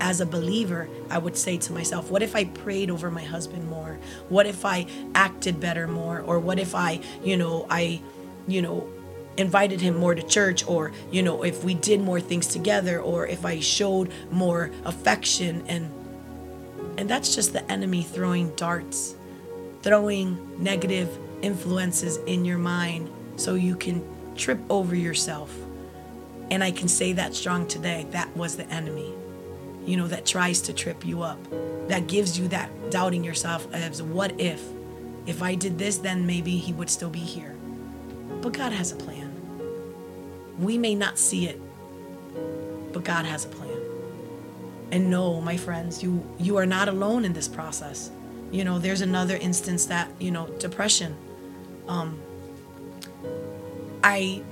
as 0.00 0.20
a 0.20 0.26
believer, 0.26 0.88
I 1.10 1.18
would 1.18 1.36
say 1.36 1.58
to 1.58 1.72
myself, 1.72 2.10
what 2.10 2.22
if 2.22 2.34
I 2.34 2.44
prayed 2.44 2.90
over 2.90 3.10
my 3.10 3.22
husband 3.22 3.68
more? 3.68 3.79
What 4.28 4.46
if 4.46 4.64
I 4.64 4.86
acted 5.14 5.60
better 5.60 5.86
more? 5.86 6.20
Or 6.20 6.38
what 6.38 6.58
if 6.58 6.74
I, 6.74 7.00
you 7.22 7.36
know, 7.36 7.66
I, 7.68 8.00
you 8.46 8.62
know, 8.62 8.88
invited 9.36 9.80
him 9.80 9.96
more 9.96 10.14
to 10.14 10.22
church? 10.22 10.66
Or 10.66 10.92
you 11.10 11.22
know 11.22 11.42
if 11.42 11.64
we 11.64 11.74
did 11.74 12.00
more 12.00 12.20
things 12.20 12.46
together? 12.46 13.00
Or 13.00 13.26
if 13.26 13.44
i 13.44 13.60
showed 13.60 14.10
more 14.30 14.70
affection? 14.84 15.64
And 15.66 15.92
and 16.98 17.08
that's 17.08 17.34
just 17.34 17.52
the 17.52 17.70
enemy 17.70 18.02
throwing 18.02 18.54
darts 18.56 19.14
throwing 19.82 20.62
negative 20.62 21.18
influences 21.42 22.18
in 22.26 22.44
your 22.44 22.58
mind 22.58 23.10
so 23.36 23.54
you 23.54 23.74
can 23.74 24.04
trip 24.36 24.58
over 24.68 24.94
yourself. 24.94 25.54
And 26.50 26.64
i 26.64 26.70
can 26.70 26.88
say 26.88 27.12
that 27.14 27.34
strong 27.34 27.66
today. 27.66 28.06
That 28.10 28.34
was 28.36 28.56
the 28.56 28.68
enemy 28.70 29.14
you 29.86 29.96
know 29.96 30.08
that 30.08 30.26
tries 30.26 30.60
to 30.60 30.72
trip 30.72 31.04
you 31.04 31.22
up 31.22 31.38
that 31.88 32.06
gives 32.06 32.38
you 32.38 32.48
that 32.48 32.70
doubting 32.90 33.24
yourself 33.24 33.66
as 33.72 34.02
what 34.02 34.38
if 34.40 34.62
if 35.26 35.42
i 35.42 35.54
did 35.54 35.78
this 35.78 35.98
then 35.98 36.26
maybe 36.26 36.56
he 36.56 36.72
would 36.72 36.90
still 36.90 37.10
be 37.10 37.18
here 37.18 37.54
but 38.40 38.52
god 38.52 38.72
has 38.72 38.92
a 38.92 38.96
plan 38.96 39.30
we 40.60 40.76
may 40.76 40.94
not 40.94 41.18
see 41.18 41.46
it, 41.46 41.60
but 42.92 43.02
God 43.02 43.24
has 43.24 43.46
a 43.46 43.48
plan. 43.48 43.80
And 44.92 45.10
no, 45.10 45.40
my 45.40 45.56
friends, 45.56 46.02
you 46.02 46.22
you 46.38 46.56
are 46.58 46.66
not 46.66 46.88
alone 46.88 47.24
in 47.24 47.32
this 47.32 47.48
process. 47.48 48.10
You 48.52 48.64
know, 48.64 48.78
there's 48.78 49.00
another 49.00 49.36
instance 49.36 49.86
that, 49.86 50.10
you 50.18 50.30
know, 50.30 50.46
depression. 50.58 51.16
Um 51.88 52.20
I 54.04 54.42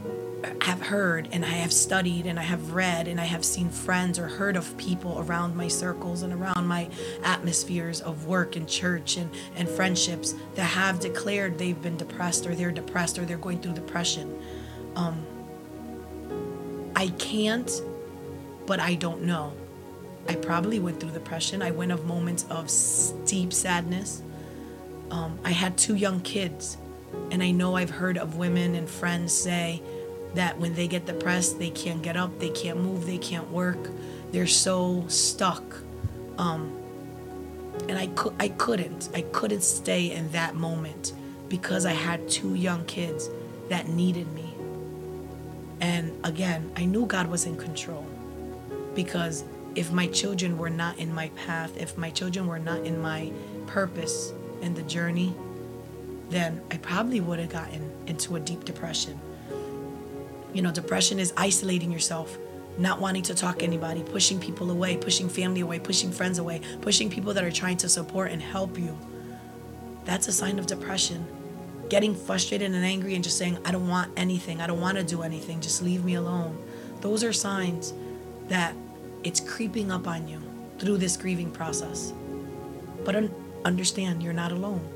have 0.61 0.81
heard 0.81 1.29
and 1.33 1.45
I 1.45 1.49
have 1.49 1.73
studied 1.73 2.27
and 2.27 2.39
I 2.39 2.43
have 2.43 2.73
read 2.73 3.09
and 3.09 3.21
I 3.21 3.25
have 3.25 3.45
seen 3.45 3.71
friends 3.71 4.19
or 4.19 4.29
heard 4.29 4.57
of 4.57 4.77
people 4.77 5.19
around 5.19 5.57
my 5.57 5.69
circles 5.69 6.23
and 6.23 6.33
around 6.33 6.67
my 6.67 6.89
atmospheres 7.25 8.01
of 8.01 8.27
work 8.27 8.55
and 8.55 8.69
church 8.69 9.17
and, 9.17 9.31
and 9.57 9.69
friendships 9.69 10.35
that 10.55 10.65
have 10.65 11.01
declared 11.01 11.59
they've 11.59 11.81
been 11.81 11.97
depressed 11.97 12.47
or 12.47 12.55
they're 12.55 12.71
depressed 12.71 13.19
or 13.19 13.25
they're 13.25 13.37
going 13.37 13.61
through 13.61 13.75
depression. 13.75 14.41
Um, 14.95 15.27
I 16.95 17.09
can't, 17.19 17.71
but 18.67 18.81
I 18.81 18.95
don't 18.95 19.23
know. 19.23 19.53
I 20.29 20.35
probably 20.35 20.79
went 20.79 21.01
through 21.01 21.13
depression. 21.13 21.63
I 21.63 21.71
went 21.71 21.91
of 21.91 22.05
moments 22.07 22.45
of 22.51 22.71
deep 23.25 23.53
sadness. 23.53 24.23
Um, 25.11 25.39
I 25.43 25.53
had 25.53 25.79
two 25.79 25.95
young 25.95 26.21
kids, 26.21 26.77
and 27.31 27.43
I 27.43 27.51
know 27.51 27.77
I've 27.77 27.91
heard 27.91 28.19
of 28.19 28.37
women 28.37 28.75
and 28.75 28.89
friends 28.89 29.33
say 29.33 29.81
that 30.39 30.57
when 30.57 30.73
they 30.75 30.87
get 30.87 31.05
depressed, 31.05 31.59
they 31.59 31.71
can't 31.71 32.01
get 32.01 32.17
up, 32.17 32.39
they 32.39 32.51
can't 32.51 32.79
move, 32.79 33.07
they 33.07 33.19
can't 33.19 33.51
work. 33.51 33.91
They're 34.31 34.47
so 34.47 35.05
stuck. 35.09 35.63
Um, 36.39 36.77
and 37.89 37.99
I, 37.99 38.07
could, 38.07 38.35
I 38.39 38.49
couldn't. 38.51 39.09
I 39.13 39.23
couldn't 39.23 39.65
stay 39.65 40.13
in 40.13 40.31
that 40.31 40.55
moment 40.55 41.13
because 41.49 41.85
I 41.85 41.93
had 41.93 42.29
two 42.29 42.55
young 42.55 42.85
kids 42.85 43.29
that 43.69 43.89
needed 43.89 44.33
me. 44.33 44.55
And 45.81 46.17
again, 46.25 46.71
I 46.77 46.85
knew 46.85 47.05
God 47.05 47.27
was 47.27 47.45
in 47.45 47.57
control 47.57 48.07
because 48.95 49.43
if 49.75 49.91
my 49.91 50.07
children 50.07 50.57
were 50.57 50.71
not 50.71 50.99
in 50.99 51.13
my 51.13 51.31
path, 51.31 51.77
if 51.77 51.99
my 51.99 52.11
children 52.11 52.47
were 52.47 52.61
not 52.61 52.87
in 52.87 53.03
my 53.03 53.33
purpose 53.67 54.33
in 54.63 54.75
the 54.75 54.83
journey, 54.83 55.35
then 56.31 56.61
I 56.71 56.77
probably 56.77 57.21
would 57.21 57.41
have 57.41 57.51
gotten 57.51 57.91
into 58.07 58.37
a 58.37 58.41
deep 58.41 58.65
depression. 58.65 59.19
You 60.55 60.63
know, 60.63 60.73
depression 60.73 61.19
is 61.19 61.33
isolating 61.37 61.93
yourself, 61.93 62.39
not 62.79 63.01
wanting 63.01 63.23
to 63.25 63.35
talk 63.35 63.59
to 63.61 63.65
anybody, 63.65 64.03
pushing 64.03 64.41
people 64.41 64.71
away, 64.71 64.97
pushing 64.97 65.29
family 65.29 65.61
away, 65.61 65.79
pushing 65.81 66.13
friends 66.13 66.39
away, 66.39 66.63
pushing 66.83 67.11
people 67.11 67.35
that 67.35 67.45
are 67.45 67.51
trying 67.53 67.77
to 67.79 67.89
support 67.89 68.31
and 68.33 68.43
help 68.43 68.79
you. 68.79 68.99
That's 70.05 70.29
a 70.29 70.33
sign 70.33 70.59
of 70.59 70.67
depression. 70.67 71.27
getting 71.89 72.15
frustrated 72.15 72.73
and 72.73 72.85
angry 72.85 73.15
and 73.15 73.25
just 73.25 73.39
saying, 73.39 73.59
I 73.65 73.71
don't 73.73 73.89
want 73.89 74.13
anything, 74.17 74.61
I 74.61 74.67
don't 74.67 74.81
want 74.81 74.99
to 74.99 75.05
do 75.05 75.23
anything, 75.23 75.61
just 75.61 75.83
leave 75.83 76.05
me 76.05 76.15
alone. 76.15 76.59
Those 77.01 77.25
are 77.25 77.33
signs 77.33 77.95
that 78.49 78.75
it's 79.25 79.41
creeping 79.41 79.91
up 79.91 80.07
on 80.07 80.29
you 80.29 80.41
through 80.79 80.99
this 80.99 81.17
grieving 81.17 81.51
process. 81.51 82.13
But 83.05 83.17
un- 83.17 83.35
understand, 83.65 84.23
you're 84.23 84.33
not 84.33 84.53
alone. 84.53 84.87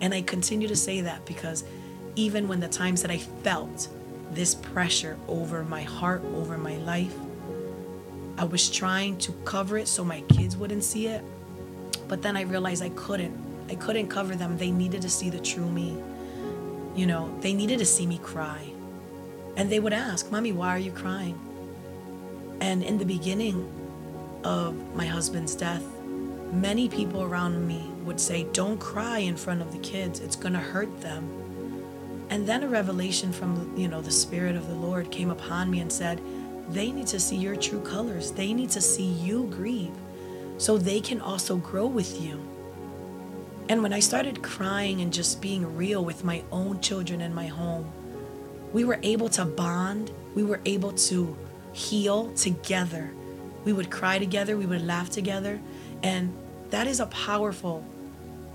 And 0.00 0.12
I 0.12 0.22
continue 0.22 0.68
to 0.68 0.76
say 0.76 1.00
that 1.02 1.24
because 1.26 1.64
even 2.16 2.48
when 2.48 2.60
the 2.60 2.68
times 2.68 3.02
that 3.02 3.10
I 3.10 3.18
felt 3.18 3.88
this 4.34 4.54
pressure 4.54 5.18
over 5.28 5.64
my 5.64 5.82
heart, 5.82 6.22
over 6.34 6.56
my 6.58 6.76
life, 6.78 7.14
I 8.38 8.44
was 8.44 8.70
trying 8.70 9.18
to 9.18 9.32
cover 9.44 9.78
it 9.78 9.88
so 9.88 10.04
my 10.04 10.22
kids 10.22 10.56
wouldn't 10.56 10.84
see 10.84 11.06
it. 11.06 11.22
But 12.08 12.22
then 12.22 12.36
I 12.36 12.42
realized 12.42 12.82
I 12.82 12.88
couldn't. 12.90 13.36
I 13.68 13.74
couldn't 13.74 14.08
cover 14.08 14.34
them. 14.34 14.58
They 14.58 14.70
needed 14.70 15.02
to 15.02 15.10
see 15.10 15.30
the 15.30 15.38
true 15.38 15.70
me. 15.70 15.96
You 16.94 17.06
know, 17.06 17.34
they 17.40 17.52
needed 17.52 17.78
to 17.78 17.86
see 17.86 18.06
me 18.06 18.18
cry. 18.18 18.70
And 19.56 19.70
they 19.70 19.80
would 19.80 19.92
ask, 19.92 20.30
Mommy, 20.30 20.52
why 20.52 20.68
are 20.68 20.78
you 20.78 20.92
crying? 20.92 21.38
And 22.60 22.82
in 22.82 22.98
the 22.98 23.04
beginning 23.04 23.70
of 24.44 24.94
my 24.94 25.06
husband's 25.06 25.54
death, 25.54 25.84
many 26.52 26.88
people 26.88 27.22
around 27.22 27.66
me 27.66 27.90
would 28.04 28.20
say, 28.20 28.44
Don't 28.52 28.78
cry 28.78 29.18
in 29.18 29.36
front 29.36 29.62
of 29.62 29.72
the 29.72 29.78
kids, 29.78 30.20
it's 30.20 30.36
to 30.36 30.58
hurt 30.58 31.00
them. 31.00 31.41
And 32.32 32.48
then 32.48 32.62
a 32.62 32.66
revelation 32.66 33.30
from, 33.30 33.76
you 33.76 33.88
know, 33.88 34.00
the 34.00 34.10
Spirit 34.10 34.56
of 34.56 34.66
the 34.66 34.74
Lord 34.74 35.10
came 35.10 35.28
upon 35.28 35.70
me 35.70 35.80
and 35.80 35.92
said, 35.92 36.18
They 36.70 36.90
need 36.90 37.06
to 37.08 37.20
see 37.20 37.36
your 37.36 37.56
true 37.56 37.82
colors. 37.82 38.32
They 38.32 38.54
need 38.54 38.70
to 38.70 38.80
see 38.80 39.04
you 39.04 39.48
grieve 39.50 39.92
so 40.56 40.78
they 40.78 40.98
can 41.02 41.20
also 41.20 41.56
grow 41.56 41.86
with 41.86 42.22
you. 42.22 42.40
And 43.68 43.82
when 43.82 43.92
I 43.92 44.00
started 44.00 44.42
crying 44.42 45.02
and 45.02 45.12
just 45.12 45.42
being 45.42 45.76
real 45.76 46.06
with 46.06 46.24
my 46.24 46.42
own 46.50 46.80
children 46.80 47.20
in 47.20 47.34
my 47.34 47.48
home, 47.48 47.92
we 48.72 48.84
were 48.84 48.98
able 49.02 49.28
to 49.28 49.44
bond. 49.44 50.10
We 50.34 50.42
were 50.42 50.60
able 50.64 50.92
to 50.92 51.36
heal 51.74 52.32
together. 52.32 53.12
We 53.66 53.74
would 53.74 53.90
cry 53.90 54.18
together. 54.18 54.56
We 54.56 54.64
would 54.64 54.86
laugh 54.86 55.10
together. 55.10 55.60
And 56.02 56.34
that 56.70 56.86
is 56.86 56.98
a 56.98 57.06
powerful, 57.06 57.84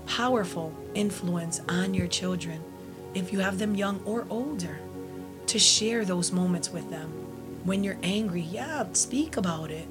powerful 0.04 0.74
influence 0.94 1.60
on 1.68 1.94
your 1.94 2.08
children 2.08 2.60
if 3.18 3.32
you 3.32 3.40
have 3.40 3.58
them 3.58 3.74
young 3.74 4.00
or 4.04 4.26
older 4.30 4.78
to 5.46 5.58
share 5.58 6.04
those 6.04 6.30
moments 6.30 6.70
with 6.70 6.88
them. 6.90 7.10
When 7.64 7.82
you're 7.82 7.98
angry, 8.02 8.42
yeah, 8.42 8.86
speak 8.92 9.36
about 9.36 9.70
it 9.70 9.88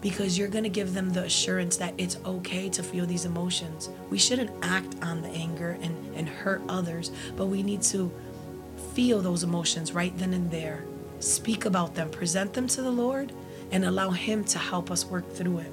because 0.00 0.38
you're 0.38 0.48
going 0.48 0.64
to 0.64 0.70
give 0.70 0.94
them 0.94 1.10
the 1.10 1.24
assurance 1.24 1.76
that 1.78 1.94
it's 1.98 2.18
okay 2.24 2.68
to 2.68 2.82
feel 2.82 3.06
these 3.06 3.24
emotions. 3.24 3.88
We 4.10 4.18
shouldn't 4.18 4.50
act 4.62 4.94
on 5.02 5.22
the 5.22 5.28
anger 5.30 5.78
and, 5.80 6.14
and 6.14 6.28
hurt 6.28 6.62
others, 6.68 7.10
but 7.36 7.46
we 7.46 7.62
need 7.62 7.82
to 7.82 8.12
feel 8.94 9.20
those 9.20 9.42
emotions 9.42 9.92
right 9.92 10.16
then 10.16 10.32
and 10.32 10.50
there. 10.50 10.84
Speak 11.18 11.64
about 11.64 11.94
them, 11.94 12.10
present 12.10 12.52
them 12.52 12.68
to 12.68 12.82
the 12.82 12.90
Lord, 12.90 13.32
and 13.72 13.84
allow 13.84 14.10
Him 14.10 14.44
to 14.44 14.58
help 14.58 14.90
us 14.90 15.04
work 15.04 15.30
through 15.32 15.58
it. 15.58 15.72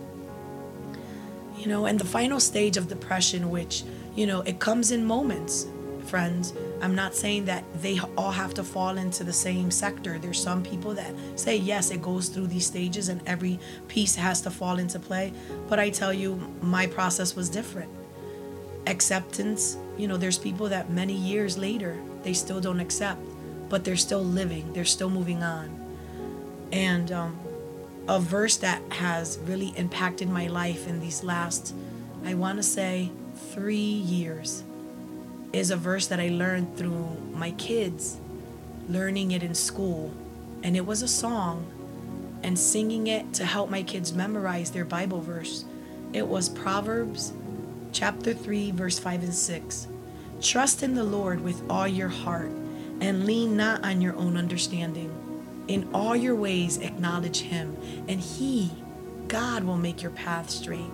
You 1.58 1.68
know, 1.68 1.86
and 1.86 2.00
the 2.00 2.06
final 2.06 2.39
stage 2.39 2.77
of 2.77 2.88
depression, 2.88 3.50
which, 3.51 3.84
you 4.15 4.25
know, 4.25 4.42
it 4.42 4.60
comes 4.60 4.92
in 4.92 5.06
moments, 5.06 5.68
friends. 6.03 6.53
I'm 6.81 6.95
not 6.95 7.15
saying 7.15 7.45
that 7.45 7.63
they 7.81 8.00
all 8.17 8.31
have 8.31 8.53
to 8.55 8.63
fall 8.63 8.98
into 8.98 9.24
the 9.24 9.33
same 9.33 9.72
sector. 9.72 10.19
There's 10.19 10.41
some 10.41 10.63
people 10.63 10.93
that 10.95 11.13
say, 11.36 11.55
yes, 11.57 11.91
it 11.91 12.01
goes 12.01 12.29
through 12.29 12.48
these 12.48 12.65
stages 12.65 13.10
and 13.10 13.22
every 13.27 13.60
piece 13.88 14.15
has 14.15 14.41
to 14.41 14.51
fall 14.51 14.79
into 14.79 15.00
play. 15.00 15.33
But 15.67 15.79
I 15.79 15.89
tell 15.89 16.13
you, 16.13 16.36
my 16.62 16.88
process 16.88 17.36
was 17.36 17.50
different. 17.50 17.91
Acceptance, 18.88 19.77
you 19.98 20.07
know, 20.07 20.17
there's 20.17 20.38
people 20.38 20.69
that 20.69 20.89
many 20.89 21.13
years 21.13 21.57
later, 21.57 21.98
they 22.24 22.33
still 22.33 22.60
don't 22.60 22.79
accept, 22.79 23.22
but 23.70 23.83
they're 23.83 23.96
still 23.96 24.24
living, 24.24 24.74
they're 24.74 24.85
still 24.85 25.09
moving 25.09 25.44
on. 25.44 25.79
And 26.72 27.11
um, 27.11 27.39
a 28.07 28.20
verse 28.20 28.57
that 28.57 28.81
has 28.92 29.39
really 29.46 29.74
impacted 29.77 30.29
my 30.29 30.48
life 30.48 30.87
in 30.87 31.00
these 31.00 31.24
last, 31.24 31.74
I 32.25 32.33
want 32.33 32.57
to 32.57 32.63
say, 32.63 33.11
three 33.53 33.75
years 33.75 34.63
is 35.53 35.70
a 35.70 35.77
verse 35.77 36.07
that 36.07 36.20
I 36.20 36.29
learned 36.29 36.75
through 36.75 37.16
my 37.31 37.51
kids, 37.51 38.18
learning 38.89 39.31
it 39.31 39.44
in 39.44 39.53
school. 39.53 40.11
And 40.63 40.75
it 40.75 40.85
was 40.85 41.03
a 41.03 41.07
song 41.07 41.66
and 42.42 42.57
singing 42.57 43.07
it 43.07 43.33
to 43.35 43.46
help 43.46 43.70
my 43.70 43.83
kids 43.83 44.13
memorize 44.13 44.72
their 44.72 44.83
Bible 44.83 45.22
verse. 45.22 45.63
It 46.11 46.27
was 46.27 46.50
Proverbs 46.50 47.33
chapter 47.92 48.33
3, 48.33 48.72
verse 48.72 48.98
5 48.98 49.24
and 49.24 49.33
6. 49.33 49.87
Trust 50.42 50.81
in 50.81 50.96
the 50.96 51.03
Lord 51.03 51.42
with 51.42 51.61
all 51.70 51.87
your 51.87 52.09
heart 52.09 52.51
and 53.00 53.25
lean 53.25 53.55
not 53.55 53.85
on 53.85 54.01
your 54.01 54.16
own 54.16 54.35
understanding. 54.35 55.11
In 55.68 55.87
all 55.94 56.16
your 56.16 56.35
ways, 56.35 56.77
acknowledge 56.79 57.42
Him, 57.42 57.77
and 58.09 58.20
He, 58.20 58.72
God, 59.27 59.63
will 59.63 59.77
make 59.77 60.01
your 60.01 60.11
path 60.11 60.50
straight 60.50 60.92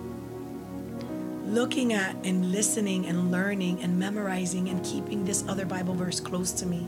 looking 1.50 1.94
at 1.94 2.16
and 2.24 2.52
listening 2.52 3.08
and 3.08 3.32
learning 3.32 3.82
and 3.82 3.98
memorizing 3.98 4.70
and 4.70 4.86
keeping 4.86 5.26
this 5.26 5.44
other 5.48 5.66
Bible 5.66 5.96
verse 5.96 6.20
close 6.20 6.52
to 6.52 6.66
me. 6.66 6.88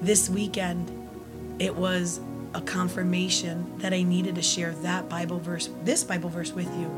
This 0.00 0.28
weekend, 0.28 0.90
it 1.60 1.74
was 1.74 2.20
a 2.52 2.60
confirmation 2.60 3.78
that 3.78 3.92
I 3.92 4.02
needed 4.02 4.34
to 4.34 4.42
share 4.42 4.72
that 4.82 5.08
Bible 5.08 5.38
verse, 5.38 5.70
this 5.84 6.02
Bible 6.02 6.30
verse 6.30 6.52
with 6.52 6.66
you. 6.76 6.90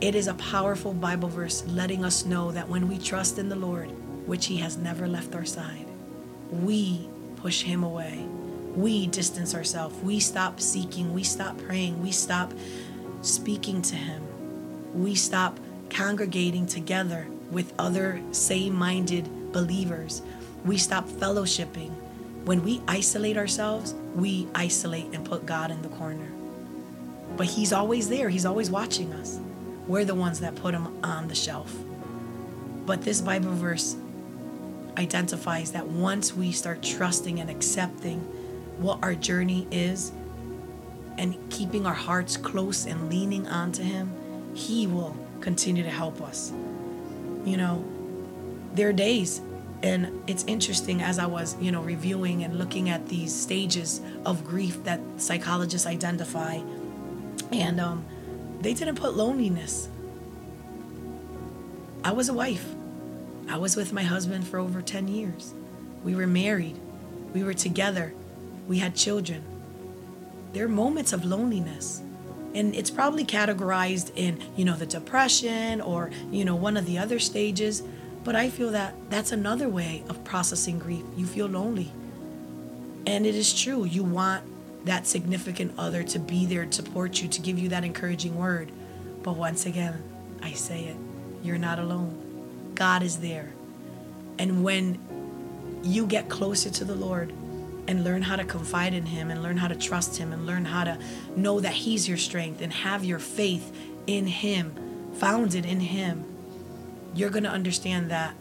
It 0.00 0.14
is 0.14 0.28
a 0.28 0.34
powerful 0.34 0.94
Bible 0.94 1.28
verse 1.28 1.64
letting 1.66 2.04
us 2.04 2.24
know 2.24 2.52
that 2.52 2.68
when 2.68 2.88
we 2.88 2.98
trust 2.98 3.38
in 3.38 3.48
the 3.48 3.56
Lord, 3.56 3.88
which 4.26 4.46
He 4.46 4.58
has 4.58 4.76
never 4.76 5.08
left 5.08 5.34
our 5.34 5.44
side, 5.44 5.86
we 6.50 7.08
push 7.36 7.62
Him 7.62 7.82
away. 7.82 8.24
We 8.76 9.08
distance 9.08 9.54
ourselves. 9.54 9.96
We 10.02 10.20
stop 10.20 10.60
seeking. 10.60 11.12
We 11.12 11.24
stop 11.24 11.58
praying. 11.58 12.00
We 12.02 12.12
stop 12.12 12.52
speaking 13.22 13.82
to 13.82 13.96
Him 13.96 14.22
we 14.94 15.14
stop 15.14 15.58
congregating 15.90 16.66
together 16.66 17.26
with 17.50 17.72
other 17.78 18.20
same 18.32 18.74
minded 18.74 19.52
believers. 19.52 20.22
We 20.64 20.78
stop 20.78 21.08
fellowshipping. 21.08 21.90
When 22.44 22.62
we 22.62 22.82
isolate 22.86 23.36
ourselves, 23.36 23.94
we 24.14 24.48
isolate 24.54 25.14
and 25.14 25.24
put 25.24 25.46
God 25.46 25.70
in 25.70 25.82
the 25.82 25.88
corner. 25.88 26.30
But 27.36 27.46
He's 27.46 27.72
always 27.72 28.08
there, 28.08 28.28
He's 28.28 28.46
always 28.46 28.70
watching 28.70 29.12
us. 29.14 29.38
We're 29.86 30.04
the 30.04 30.14
ones 30.14 30.40
that 30.40 30.54
put 30.56 30.74
Him 30.74 31.04
on 31.04 31.28
the 31.28 31.34
shelf. 31.34 31.74
But 32.86 33.02
this 33.02 33.20
Bible 33.20 33.52
verse 33.52 33.96
identifies 34.96 35.72
that 35.72 35.86
once 35.86 36.34
we 36.34 36.52
start 36.52 36.82
trusting 36.82 37.40
and 37.40 37.50
accepting 37.50 38.20
what 38.78 38.98
our 39.02 39.14
journey 39.14 39.66
is 39.70 40.12
and 41.18 41.36
keeping 41.50 41.86
our 41.86 41.94
hearts 41.94 42.36
close 42.36 42.86
and 42.86 43.10
leaning 43.10 43.46
onto 43.48 43.82
Him, 43.82 44.12
he 44.54 44.86
will 44.86 45.16
continue 45.40 45.82
to 45.82 45.90
help 45.90 46.20
us. 46.22 46.52
You 47.44 47.56
know, 47.56 47.84
there 48.74 48.88
are 48.88 48.92
days, 48.92 49.40
and 49.82 50.22
it's 50.26 50.44
interesting 50.44 51.02
as 51.02 51.18
I 51.18 51.26
was, 51.26 51.56
you 51.60 51.70
know, 51.70 51.82
reviewing 51.82 52.44
and 52.44 52.58
looking 52.58 52.88
at 52.88 53.08
these 53.08 53.34
stages 53.34 54.00
of 54.24 54.44
grief 54.44 54.82
that 54.84 55.00
psychologists 55.18 55.86
identify, 55.86 56.60
and 57.52 57.80
um, 57.80 58.04
they 58.60 58.72
didn't 58.72 58.96
put 58.96 59.14
loneliness. 59.14 59.88
I 62.02 62.12
was 62.12 62.28
a 62.28 62.34
wife. 62.34 62.66
I 63.48 63.58
was 63.58 63.76
with 63.76 63.92
my 63.92 64.02
husband 64.02 64.46
for 64.46 64.58
over 64.58 64.80
10 64.80 65.08
years. 65.08 65.54
We 66.02 66.14
were 66.14 66.26
married. 66.26 66.78
We 67.34 67.42
were 67.44 67.54
together. 67.54 68.14
We 68.66 68.78
had 68.78 68.94
children. 68.94 69.42
There 70.52 70.64
are 70.64 70.68
moments 70.68 71.12
of 71.12 71.24
loneliness 71.24 72.02
and 72.54 72.74
it's 72.74 72.90
probably 72.90 73.24
categorized 73.24 74.12
in 74.14 74.40
you 74.56 74.64
know 74.64 74.76
the 74.76 74.86
depression 74.86 75.80
or 75.80 76.10
you 76.30 76.44
know 76.44 76.54
one 76.54 76.76
of 76.76 76.86
the 76.86 76.98
other 76.98 77.18
stages. 77.18 77.82
But 78.22 78.34
i 78.34 78.48
feel 78.48 78.70
that 78.70 78.94
that's 79.10 79.32
another 79.32 79.68
way 79.68 80.02
of 80.08 80.24
processing 80.24 80.78
grief. 80.78 81.04
You 81.16 81.26
feel 81.26 81.46
lonely. 81.46 81.92
And 83.06 83.26
it 83.26 83.34
is 83.34 83.52
true. 83.52 83.84
You 83.84 84.02
want 84.02 84.44
that 84.86 85.06
significant 85.06 85.74
other 85.78 86.02
to 86.02 86.18
be 86.18 86.46
there 86.46 86.64
to 86.64 86.72
support 86.72 87.20
you 87.20 87.28
to 87.28 87.40
give 87.40 87.58
you 87.58 87.68
that 87.70 87.84
encouraging 87.84 88.36
word. 88.36 88.70
But 89.22 89.36
once 89.36 89.66
again 89.66 90.02
i 90.42 90.52
say 90.52 90.84
it 90.84 90.96
you're 91.44 91.58
not 91.58 91.78
alone. 91.78 92.72
God 92.74 93.02
is 93.02 93.18
there. 93.18 93.52
And 94.38 94.64
when 94.64 94.98
you 95.82 96.06
get 96.06 96.30
closer 96.30 96.70
to 96.70 96.84
the 96.84 96.94
lord 96.94 97.30
and 97.86 98.04
learn 98.04 98.22
how 98.22 98.36
to 98.36 98.44
confide 98.44 98.94
in 98.94 99.06
Him 99.06 99.30
and 99.30 99.42
learn 99.42 99.56
how 99.56 99.68
to 99.68 99.76
trust 99.76 100.16
Him 100.16 100.32
and 100.32 100.46
learn 100.46 100.64
how 100.64 100.84
to 100.84 100.98
know 101.36 101.60
that 101.60 101.72
He's 101.72 102.08
your 102.08 102.18
strength 102.18 102.60
and 102.60 102.72
have 102.72 103.04
your 103.04 103.18
faith 103.18 103.76
in 104.06 104.26
Him, 104.26 105.12
founded 105.14 105.64
in 105.64 105.80
Him, 105.80 106.24
you're 107.14 107.30
going 107.30 107.44
to 107.44 107.50
understand 107.50 108.10
that 108.10 108.34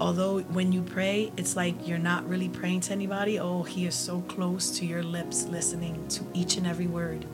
although 0.00 0.40
when 0.40 0.72
you 0.72 0.82
pray, 0.82 1.32
it's 1.36 1.56
like 1.56 1.86
you're 1.86 1.98
not 1.98 2.28
really 2.28 2.48
praying 2.48 2.80
to 2.80 2.92
anybody, 2.92 3.38
oh, 3.38 3.62
He 3.62 3.86
is 3.86 3.94
so 3.94 4.20
close 4.22 4.76
to 4.78 4.86
your 4.86 5.02
lips, 5.02 5.44
listening 5.44 6.06
to 6.08 6.24
each 6.34 6.56
and 6.56 6.66
every 6.66 6.86
word, 6.86 7.24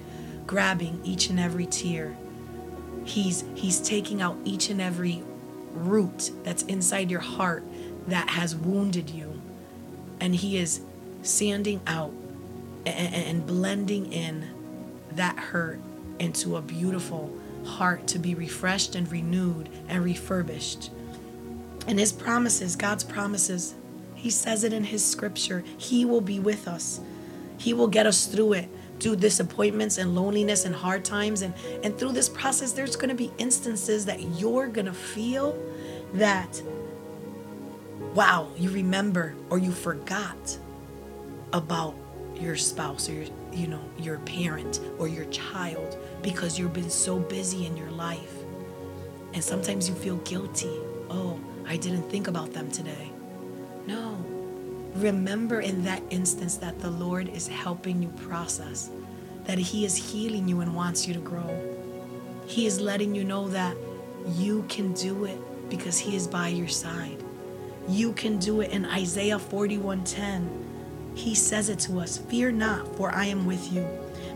grabbing 0.46 1.00
each 1.04 1.30
and 1.30 1.40
every 1.40 1.66
tear. 1.66 2.16
He's, 3.04 3.44
he's 3.54 3.80
taking 3.80 4.20
out 4.20 4.36
each 4.44 4.68
and 4.68 4.80
every 4.80 5.22
root 5.72 6.30
that's 6.44 6.62
inside 6.64 7.10
your 7.10 7.20
heart 7.20 7.64
that 8.08 8.28
has 8.28 8.54
wounded 8.54 9.10
you. 9.10 9.40
And 10.20 10.34
He 10.34 10.58
is 10.58 10.82
sanding 11.22 11.80
out 11.87 12.12
and, 12.87 13.46
blending 13.46 14.12
in 14.12 14.48
that 15.12 15.38
hurt 15.38 15.78
into 16.18 16.56
a 16.56 16.62
beautiful 16.62 17.33
heart 17.64 18.06
to 18.06 18.18
be 18.18 18.35
refreshed 18.35 18.94
and 18.94 19.11
renewed 19.11 19.68
and 19.88 20.02
refurbished. 20.04 20.90
And 21.87 21.98
His 21.98 22.12
promises, 22.12 22.76
God's 22.76 23.04
promises, 23.04 23.74
He 24.14 24.30
says 24.30 24.64
it 24.64 24.72
in 24.72 24.85
His 24.85 25.04
scripture, 25.04 25.64
He 25.76 26.04
will 26.04 26.20
be 26.20 26.40
with 26.40 26.68
us. 26.68 27.00
He 27.59 27.74
will 27.74 27.88
get 27.88 28.06
us 28.06 28.26
through 28.26 28.54
it 28.54 28.68
through 29.00 29.16
disappointments 29.16 29.98
and 29.98 30.14
loneliness 30.14 30.64
and 30.66 30.74
hard 30.74 31.04
times 31.04 31.42
and 31.42 31.54
and 31.83 31.98
through 31.98 32.12
this 32.12 32.28
process 32.28 32.72
there's 32.72 32.96
going 32.96 33.09
to 33.09 33.14
be 33.14 33.33
instances 33.38 34.04
that 34.04 34.20
you're 34.38 34.68
going 34.68 34.87
to 34.87 34.92
feel 34.92 35.59
that 36.12 36.62
wow 38.14 38.46
you 38.59 38.70
remember 38.70 39.35
or 39.48 39.59
you 39.59 39.72
forgot 39.72 40.59
about 41.52 41.94
your 42.34 42.56
spouse 42.56 43.08
or 43.08 43.12
your 43.12 43.26
you 43.52 43.66
know 43.66 43.84
your 43.98 44.18
parent 44.20 44.80
or 44.98 45.08
your 45.08 45.26
child 45.26 45.98
because 46.22 46.58
you've 46.58 46.72
been 46.72 46.90
so 46.90 47.18
busy 47.18 47.66
in 47.66 47.76
your 47.76 47.90
life. 47.90 48.34
And 49.32 49.42
sometimes 49.42 49.88
you 49.88 49.94
feel 49.94 50.16
guilty. 50.18 50.76
Oh 51.10 51.38
i 51.66 51.76
didn't 51.76 52.08
think 52.10 52.28
about 52.28 52.52
them 52.52 52.70
today. 52.70 53.12
No. 53.86 54.16
Remember 54.96 55.60
in 55.60 55.84
that 55.84 56.02
instance 56.10 56.56
that 56.56 56.80
the 56.80 56.90
lord 56.90 57.28
is 57.28 57.46
helping 57.46 58.02
you 58.02 58.08
process 58.26 58.90
that 59.44 59.58
he 59.58 59.84
is 59.84 59.96
healing 59.96 60.48
you 60.48 60.60
and 60.60 60.74
wants 60.74 61.06
you 61.06 61.14
to 61.14 61.20
grow. 61.20 61.48
He 62.46 62.66
is 62.66 62.80
letting 62.80 63.14
you 63.14 63.24
know 63.24 63.48
that 63.48 63.76
you 64.34 64.64
can 64.68 64.92
do 64.92 65.24
it 65.24 65.38
because 65.70 65.98
he 65.98 66.16
is 66.16 66.26
by 66.26 66.48
your 66.48 66.68
side. 66.68 67.22
You 67.88 68.12
can 68.12 68.38
do 68.38 68.60
it 68.60 68.70
in 68.70 68.84
isaiah 68.84 69.38
41:10 69.38 70.69
he 71.14 71.34
says 71.34 71.68
it 71.68 71.78
to 71.80 72.00
us 72.00 72.18
Fear 72.18 72.52
not, 72.52 72.96
for 72.96 73.10
I 73.14 73.26
am 73.26 73.46
with 73.46 73.72
you. 73.72 73.86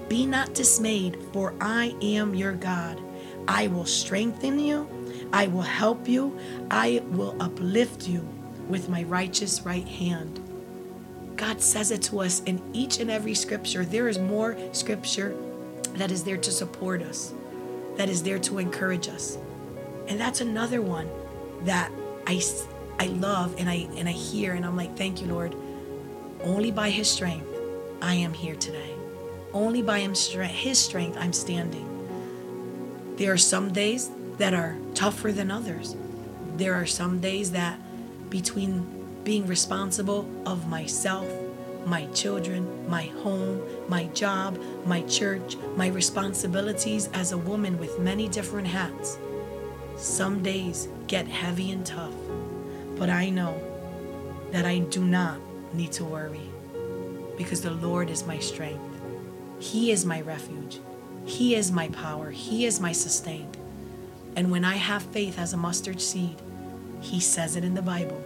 Be 0.08 0.26
not 0.26 0.54
dismayed, 0.54 1.18
for 1.32 1.54
I 1.60 1.94
am 2.02 2.34
your 2.34 2.52
God. 2.52 3.00
I 3.48 3.68
will 3.68 3.86
strengthen 3.86 4.58
you, 4.58 4.88
I 5.32 5.46
will 5.46 5.62
help 5.62 6.08
you, 6.08 6.38
I 6.70 7.02
will 7.10 7.36
uplift 7.40 8.08
you 8.08 8.26
with 8.68 8.88
my 8.88 9.02
righteous 9.02 9.62
right 9.62 9.86
hand. 9.86 10.40
God 11.36 11.60
says 11.60 11.90
it 11.90 12.00
to 12.02 12.20
us 12.20 12.42
in 12.44 12.62
each 12.72 13.00
and 13.00 13.10
every 13.10 13.34
scripture. 13.34 13.84
There 13.84 14.08
is 14.08 14.18
more 14.18 14.56
scripture 14.72 15.36
that 15.94 16.10
is 16.10 16.24
there 16.24 16.38
to 16.38 16.50
support 16.50 17.02
us, 17.02 17.34
that 17.96 18.08
is 18.08 18.22
there 18.22 18.38
to 18.40 18.58
encourage 18.58 19.08
us. 19.08 19.36
And 20.08 20.18
that's 20.18 20.40
another 20.40 20.80
one 20.80 21.08
that 21.64 21.90
I, 22.26 22.40
I 22.98 23.06
love 23.06 23.54
and 23.58 23.68
I 23.68 23.88
and 23.96 24.08
I 24.08 24.12
hear 24.12 24.54
and 24.54 24.64
I'm 24.64 24.76
like, 24.76 24.96
thank 24.96 25.20
you, 25.20 25.26
Lord 25.26 25.54
only 26.44 26.70
by 26.70 26.90
His 26.90 27.10
strength, 27.10 27.48
I 28.00 28.14
am 28.14 28.32
here 28.32 28.54
today. 28.54 28.94
Only 29.52 29.82
by 29.82 30.00
His 30.00 30.78
strength, 30.78 31.16
I'm 31.18 31.32
standing. 31.32 31.90
There 33.16 33.32
are 33.32 33.38
some 33.38 33.72
days 33.72 34.10
that 34.38 34.52
are 34.52 34.76
tougher 34.94 35.32
than 35.32 35.50
others. 35.50 35.96
There 36.56 36.74
are 36.74 36.86
some 36.86 37.20
days 37.20 37.52
that, 37.52 37.78
between 38.30 38.84
being 39.24 39.46
responsible 39.46 40.28
of 40.44 40.68
myself, 40.68 41.26
my 41.86 42.06
children, 42.06 42.88
my 42.88 43.04
home, 43.22 43.62
my 43.88 44.04
job, 44.06 44.58
my 44.84 45.02
church, 45.02 45.56
my 45.76 45.88
responsibilities 45.88 47.08
as 47.14 47.32
a 47.32 47.38
woman 47.38 47.78
with 47.78 47.98
many 47.98 48.28
different 48.28 48.66
hats, 48.66 49.18
some 49.96 50.42
days 50.42 50.88
get 51.06 51.26
heavy 51.26 51.70
and 51.70 51.86
tough. 51.86 52.14
But 52.96 53.10
I 53.10 53.30
know 53.30 53.60
that 54.50 54.64
I 54.64 54.80
do 54.80 55.04
not 55.04 55.38
need 55.74 55.92
to 55.92 56.04
worry 56.04 56.50
because 57.36 57.60
the 57.60 57.70
Lord 57.70 58.10
is 58.10 58.26
my 58.26 58.38
strength. 58.38 58.82
He 59.58 59.90
is 59.90 60.04
my 60.04 60.20
refuge. 60.20 60.80
He 61.24 61.54
is 61.54 61.72
my 61.72 61.88
power. 61.88 62.30
He 62.30 62.66
is 62.66 62.80
my 62.80 62.92
sustain. 62.92 63.48
And 64.36 64.50
when 64.50 64.64
I 64.64 64.74
have 64.74 65.02
faith 65.02 65.38
as 65.38 65.52
a 65.52 65.56
mustard 65.56 66.00
seed, 66.00 66.36
He 67.00 67.20
says 67.20 67.56
it 67.56 67.64
in 67.64 67.74
the 67.74 67.82
Bible, 67.82 68.22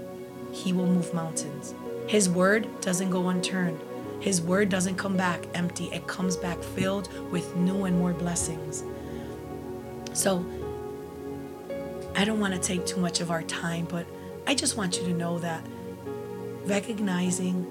He 0.53 0.73
will 0.73 0.87
move 0.87 1.13
mountains. 1.13 1.75
His 2.07 2.29
word 2.29 2.67
doesn't 2.81 3.11
go 3.11 3.29
unturned. 3.29 3.81
His 4.21 4.41
word 4.41 4.69
doesn't 4.69 4.97
come 4.97 5.17
back 5.17 5.47
empty. 5.55 5.87
It 5.93 6.07
comes 6.07 6.37
back 6.37 6.61
filled 6.63 7.09
with 7.31 7.55
new 7.57 7.85
and 7.85 7.99
more 7.99 8.13
blessings. 8.13 8.83
So, 10.13 10.45
I 12.17 12.25
don't 12.25 12.41
want 12.41 12.55
to 12.55 12.61
take 12.61 12.85
too 12.85 13.01
much 13.01 13.21
of 13.21 13.31
our 13.31 13.43
time, 13.45 13.87
but 13.89 14.07
I 14.47 14.55
just 14.55 14.77
want 14.77 14.99
you 14.99 15.05
to 15.05 15.13
know 15.13 15.39
that 15.39 15.65
recognizing 16.69 17.67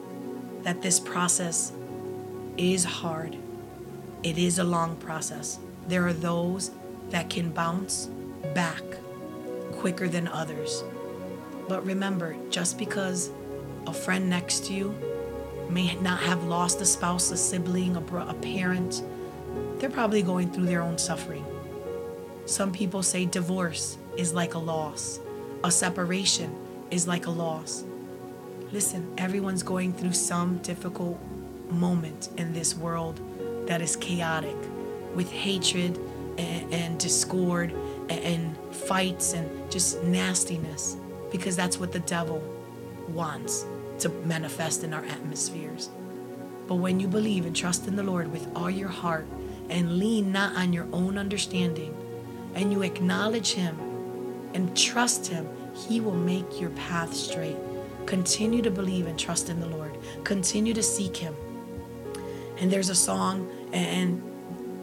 that 0.64 0.82
this 0.82 1.00
process 1.00 1.72
is 2.58 2.84
hard, 2.84 3.38
it 4.24 4.38
is 4.38 4.58
a 4.58 4.64
long 4.64 4.96
process. 4.98 5.60
There 5.88 6.06
are 6.08 6.14
those 6.14 6.72
that 7.12 7.30
can 7.30 7.52
bounce 7.52 8.10
back 8.56 8.82
quicker 9.74 10.08
than 10.08 10.28
others. 10.28 10.84
But 11.70 11.86
remember, 11.86 12.36
just 12.50 12.78
because 12.80 13.30
a 13.86 13.94
friend 13.94 14.30
next 14.30 14.66
to 14.66 14.74
you 14.74 14.96
may 15.70 15.94
not 15.96 16.20
have 16.22 16.44
lost 16.46 16.82
a 16.82 16.86
spouse, 16.86 17.32
a 17.32 17.38
sibling, 17.38 17.96
a, 17.96 18.02
bro- 18.02 18.28
a 18.28 18.34
parent, 18.34 19.04
they're 19.78 19.90
probably 19.90 20.24
going 20.24 20.52
through 20.52 20.66
their 20.66 20.82
own 20.82 20.98
suffering. 20.98 21.46
Some 22.46 22.72
people 22.72 23.04
say 23.04 23.26
divorce 23.26 23.98
is 24.18 24.34
like 24.34 24.56
a 24.56 24.60
loss, 24.60 25.20
a 25.64 25.70
separation 25.70 26.56
is 26.90 27.08
like 27.08 27.28
a 27.28 27.32
loss. 27.32 27.84
Listen, 28.74 29.14
everyone's 29.18 29.64
going 29.64 29.94
through 29.94 30.12
some 30.12 30.58
difficult 30.58 31.18
moment 31.70 32.30
in 32.38 32.52
this 32.52 32.76
world 32.76 33.22
that 33.66 33.82
is 33.82 33.96
chaotic 33.96 34.56
with 35.16 35.32
hatred 35.32 35.98
and, 36.38 36.74
and 36.74 37.00
discord 37.00 37.72
and, 38.10 38.20
and 38.20 38.58
fights 38.76 39.34
and 39.34 39.72
just 39.72 40.04
nastiness 40.04 40.98
because 41.32 41.56
that's 41.56 41.78
what 41.78 41.94
the 41.94 42.00
devil 42.02 42.44
wants 43.08 43.66
to 44.00 44.10
manifest 44.26 44.84
in 44.84 44.94
our 44.94 45.04
atmospheres. 45.06 45.90
But 46.68 46.76
when 46.76 47.00
you 47.00 47.08
believe 47.08 47.46
and 47.46 47.56
trust 47.56 47.88
in 47.88 47.96
the 47.96 48.04
Lord 48.04 48.30
with 48.32 48.50
all 48.54 48.70
your 48.70 48.90
heart 48.90 49.26
and 49.70 49.98
lean 49.98 50.34
not 50.34 50.58
on 50.58 50.74
your 50.74 50.88
own 50.92 51.18
understanding 51.18 51.96
and 52.54 52.72
you 52.74 52.84
acknowledge 52.84 53.54
Him 53.54 53.78
and 54.54 54.76
trust 54.76 55.28
Him, 55.28 55.48
He 55.74 56.02
will 56.02 56.16
make 56.16 56.60
your 56.60 56.72
path 56.72 57.14
straight. 57.14 57.56
Continue 58.08 58.64
to 58.64 58.72
believe 58.72 59.06
and 59.06 59.20
trust 59.20 59.50
in 59.50 59.60
the 59.60 59.68
Lord. 59.68 59.96
Continue 60.24 60.74
to 60.74 60.82
seek 60.82 61.16
Him. 61.16 61.36
And 62.58 62.72
there's 62.72 62.90
a 62.90 62.96
song 62.96 63.52
and 63.72 64.24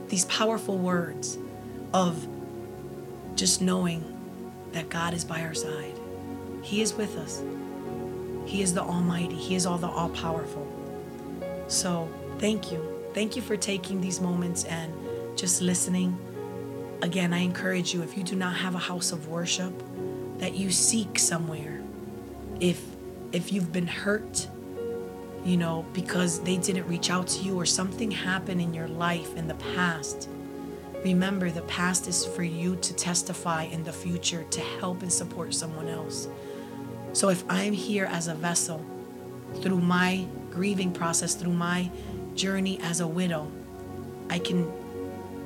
these 0.09 0.27
powerful 0.27 0.79
words 0.79 1.39
of 1.93 2.29
just 3.35 3.61
knowing 3.61 4.05
that 4.73 4.89
God 4.91 5.15
is 5.15 5.25
by 5.25 5.41
our 5.43 5.55
side. 5.55 5.99
He 6.63 6.83
is 6.83 6.95
with 6.95 7.17
us. 7.17 7.43
He 8.45 8.63
is 8.63 8.75
the 8.75 8.83
Almighty. 8.83 9.35
He 9.35 9.55
is 9.55 9.67
all 9.67 9.79
the 9.79 9.89
all 9.89 10.11
powerful. 10.11 10.67
So 11.69 12.09
thank 12.39 12.71
you. 12.71 12.81
Thank 13.15 13.37
you 13.37 13.43
for 13.43 13.57
taking 13.57 14.01
these 14.01 14.21
moments 14.21 14.65
and 14.65 14.93
just 15.37 15.63
listening. 15.63 16.19
Again, 17.03 17.33
I 17.33 17.39
encourage 17.39 17.95
you 17.95 18.03
if 18.03 18.17
you 18.17 18.23
do 18.23 18.37
not 18.37 18.55
have 18.57 18.75
a 18.75 18.79
house 18.79 19.13
of 19.13 19.29
worship, 19.29 19.73
that 20.39 20.55
you 20.55 20.71
seek 20.71 21.19
somewhere. 21.19 21.81
If 22.61 22.94
if 23.35 23.53
you've 23.53 23.73
been 23.73 23.89
hurt, 23.89 24.47
you 25.45 25.57
know, 25.57 25.85
because 25.93 26.41
they 26.41 26.57
didn't 26.57 26.87
reach 26.87 27.11
out 27.11 27.27
to 27.27 27.43
you 27.43 27.59
or 27.59 27.67
something 27.67 28.11
happened 28.11 28.61
in 28.61 28.73
your 28.73 28.87
life 28.87 29.37
in 29.37 29.49
the 29.49 29.57
past, 29.75 30.29
remember 31.05 31.51
the 31.51 31.63
past 31.63 32.07
is 32.07 32.25
for 32.25 32.45
you 32.45 32.77
to 32.77 32.95
testify 32.95 33.65
in 33.65 33.83
the 33.83 33.93
future 33.93 34.45
to 34.45 34.61
help 34.61 35.03
and 35.03 35.13
support 35.13 35.53
someone 35.53 35.89
else. 35.89 36.29
So 37.13 37.29
if 37.29 37.45
I'm 37.49 37.73
here 37.73 38.07
as 38.07 38.29
a 38.29 38.35
vessel 38.37 38.85
through 39.57 39.81
my 39.81 40.27
grieving 40.51 40.93
process, 40.93 41.35
through 41.35 41.55
my 41.55 41.91
journey 42.37 42.79
as 42.83 43.01
a 43.01 43.07
widow, 43.07 43.51
I 44.31 44.39
can 44.39 44.73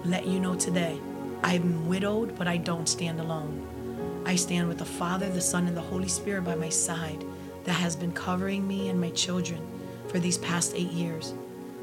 let 0.04 0.26
you 0.26 0.40
know 0.40 0.54
today 0.54 1.00
I'm 1.42 1.88
widowed, 1.88 2.36
but 2.36 2.46
I 2.46 2.58
don't 2.58 2.88
stand 2.88 3.18
alone. 3.18 4.22
I 4.26 4.36
stand 4.36 4.68
with 4.68 4.78
the 4.78 4.84
Father, 4.84 5.30
the 5.30 5.40
Son, 5.40 5.66
and 5.66 5.76
the 5.76 5.80
Holy 5.80 6.08
Spirit 6.08 6.44
by 6.44 6.54
my 6.54 6.68
side 6.68 7.24
that 7.68 7.74
has 7.74 7.94
been 7.94 8.12
covering 8.12 8.66
me 8.66 8.88
and 8.88 8.98
my 8.98 9.10
children 9.10 9.60
for 10.06 10.18
these 10.18 10.38
past 10.38 10.72
eight 10.74 10.90
years. 10.90 11.34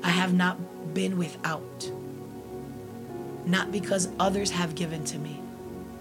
I 0.02 0.10
have 0.10 0.34
not 0.34 0.58
been 0.96 1.16
without. 1.16 1.92
Not 3.46 3.72
because 3.72 4.10
others 4.20 4.50
have 4.50 4.74
given 4.74 5.06
to 5.06 5.20
me, 5.20 5.40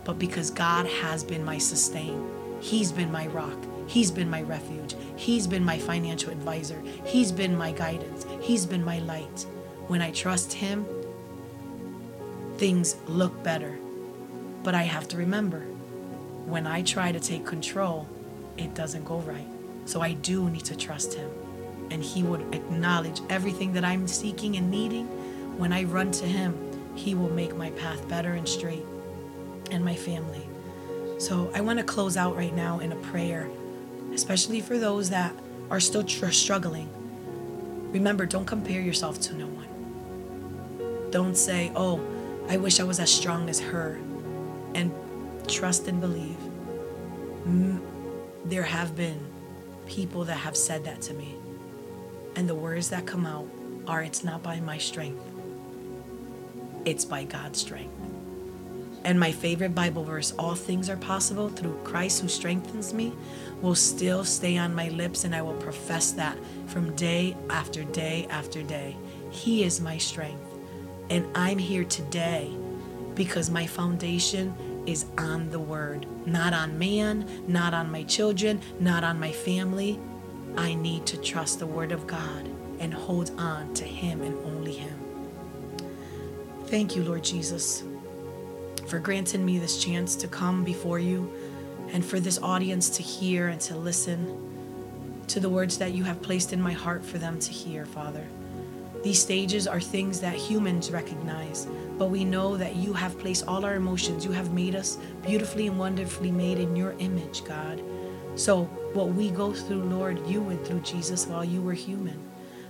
but 0.07 0.19
because 0.19 0.51
God 0.51 0.87
has 0.87 1.23
been 1.23 1.45
my 1.45 1.59
sustain. 1.59 2.27
He's 2.63 2.93
been 2.93 3.13
my 3.13 3.27
rock. 3.27 3.59
He's 3.87 4.11
been 4.11 4.31
my 4.31 4.41
refuge. 4.41 4.95
He's 5.17 5.47
been 5.47 5.63
my 5.63 5.79
financial 5.79 6.33
advisor. 6.33 6.83
He's 7.05 7.31
been 7.31 7.55
my 7.55 7.73
guidance. 7.73 8.25
He's 8.41 8.65
been 8.65 8.83
my 8.83 9.01
light. 9.01 9.45
When 9.89 10.01
I 10.01 10.13
trust 10.13 10.55
Him, 10.55 10.87
things 12.57 12.97
look 13.07 13.43
better. 13.43 13.77
But 14.63 14.75
I 14.75 14.85
have 14.85 15.09
to 15.09 15.19
remember 15.19 15.61
when 16.47 16.67
I 16.67 16.81
try 16.81 17.13
to 17.13 17.21
take 17.21 17.45
control, 17.45 18.09
it 18.57 18.75
doesn't 18.75 19.05
go 19.05 19.19
right. 19.19 19.54
So 19.87 20.01
I 20.01 20.13
do 20.13 20.49
need 20.51 20.65
to 20.67 20.77
trust 20.77 21.15
Him. 21.15 21.31
And 21.91 22.03
He 22.03 22.23
would 22.23 22.55
acknowledge 22.55 23.21
everything 23.29 23.73
that 23.75 23.85
I'm 23.85 24.09
seeking 24.09 24.57
and 24.57 24.71
needing. 24.71 25.07
When 25.59 25.73
I 25.73 25.85
run 25.85 26.11
to 26.13 26.27
Him, 26.27 26.57
He 26.95 27.15
will 27.15 27.31
make 27.31 27.57
my 27.57 27.71
path 27.73 28.07
better 28.09 28.33
and 28.33 28.49
straight 28.49 28.85
and 29.71 29.85
my 29.85 29.95
family. 29.95 30.47
So 31.19 31.51
I 31.55 31.61
want 31.61 31.79
to 31.79 31.85
close 31.85 32.17
out 32.17 32.37
right 32.37 32.55
now 32.55 32.81
in 32.81 32.93
a 32.93 32.97
prayer, 32.97 33.49
especially 34.13 34.61
for 34.61 34.79
those 34.79 35.11
that 35.11 35.35
are 35.71 35.81
still 35.81 36.05
tr- 36.05 36.31
struggling. 36.31 36.89
Remember, 37.93 38.27
don't 38.27 38.45
compare 38.45 38.81
yourself 38.81 39.21
to 39.23 39.35
no 39.35 39.47
one. 39.47 41.11
Don't 41.11 41.37
say, 41.37 41.71
oh, 41.77 42.01
I 42.49 42.57
wish 42.57 42.81
I 42.81 42.85
was 42.85 42.99
as 42.99 43.11
strong 43.11 43.49
as 43.49 43.61
her. 43.61 43.99
And 44.75 44.93
trust 45.47 45.87
and 45.89 46.01
believe. 46.01 46.37
There 48.45 48.65
have 48.65 48.97
been 48.97 49.21
people 49.87 50.25
that 50.25 50.37
have 50.37 50.57
said 50.57 50.85
that 50.85 51.01
to 51.03 51.15
me. 51.15 51.35
And 52.37 52.49
the 52.49 52.55
words 52.55 52.91
that 52.91 53.07
come 53.07 53.27
out 53.27 53.49
are, 53.87 54.03
it's 54.03 54.25
not 54.25 54.43
by 54.43 54.61
my 54.61 54.79
strength, 54.79 55.23
it's 56.85 57.05
by 57.05 57.25
God's 57.25 57.61
strength. 57.61 57.95
And 59.05 59.21
my 59.21 59.33
favorite 59.33 59.75
Bible 59.75 60.03
verse, 60.03 60.33
all 60.39 60.55
things 60.55 60.89
are 60.89 60.97
possible 60.97 61.51
through 61.51 61.79
Christ 61.85 62.23
who 62.23 62.29
strengthens 62.29 62.95
me, 62.95 63.13
will 63.61 63.75
still 63.75 64.25
stay 64.25 64.57
on 64.57 64.75
my 64.75 64.89
lips, 64.89 65.25
and 65.25 65.35
I 65.35 65.43
will 65.43 65.55
profess 65.55 66.13
that 66.13 66.39
from 66.67 66.97
day 66.97 67.37
after 67.51 67.85
day 67.85 68.27
after 68.31 68.63
day. 68.63 68.97
He 69.31 69.63
is 69.63 69.81
my 69.81 69.99
strength. 69.99 70.41
And 71.11 71.27
I'm 71.35 71.59
here 71.59 71.85
today 71.85 72.51
because 73.15 73.51
my 73.51 73.67
foundation 73.67 74.55
is 74.87 75.07
on 75.19 75.51
the 75.51 75.61
Word, 75.61 76.07
not 76.27 76.53
on 76.53 76.79
man, 76.79 77.29
not 77.47 77.75
on 77.75 77.91
my 77.91 78.03
children, 78.05 78.61
not 78.81 79.05
on 79.05 79.19
my 79.19 79.33
family. 79.33 80.01
I 80.57 80.75
need 80.75 81.07
to 81.07 81.17
trust 81.17 81.59
the 81.59 81.67
Word 81.67 81.93
of 81.93 82.07
God 82.07 82.49
and 82.79 82.93
hold 82.93 83.31
on 83.39 83.75
to 83.75 83.85
Him 83.85 84.23
and 84.23 84.37
only 84.45 84.75
Him. 84.75 84.99
Thank 86.67 86.97
you, 86.97 87.05
Lord 87.05 87.25
Jesus 87.25 87.85
for 88.87 88.99
granting 88.99 89.45
me 89.45 89.59
this 89.59 89.83
chance 89.83 90.15
to 90.17 90.29
come 90.29 90.65
before 90.65 90.99
you 90.99 91.33
and 91.93 92.05
for 92.05 92.21
this 92.21 92.39
audience 92.43 92.89
to 92.91 93.03
hear 93.03 93.49
and 93.49 93.61
to 93.63 93.77
listen 93.77 94.41
to 95.29 95.41
the 95.41 95.49
words 95.49 95.79
that 95.79 95.93
you 95.93 96.05
have 96.05 96.21
placed 96.21 96.53
in 96.53 96.61
my 96.61 96.73
heart 96.73 97.05
for 97.05 97.19
them 97.19 97.39
to 97.39 97.51
hear, 97.51 97.87
Father. 97.87 98.27
These 99.05 99.21
stages 99.21 99.67
are 99.67 99.83
things 99.83 100.19
that 100.21 100.35
humans 100.35 100.91
recognize, 100.91 101.69
but 101.99 102.09
we 102.09 102.25
know 102.25 102.57
that 102.57 102.77
you 102.77 102.95
have 102.95 103.19
placed 103.19 103.47
all 103.47 103.63
our 103.63 103.75
emotions. 103.75 104.25
You 104.25 104.33
have 104.33 104.55
made 104.55 104.75
us 104.75 104.97
beautifully 105.27 105.67
and 105.67 105.79
wonderfully 105.79 106.31
made 106.31 106.59
in 106.59 106.75
your 106.75 106.95
image, 106.99 107.45
God. 107.45 107.83
So, 108.35 108.65
what 108.95 109.09
we 109.09 109.31
go 109.31 109.53
through, 109.53 109.83
Lord, 109.83 110.27
you 110.27 110.41
went 110.41 110.67
through 110.67 110.81
Jesus 110.81 111.27
while 111.27 111.45
you 111.45 111.61
were 111.61 111.75
human. 111.75 112.19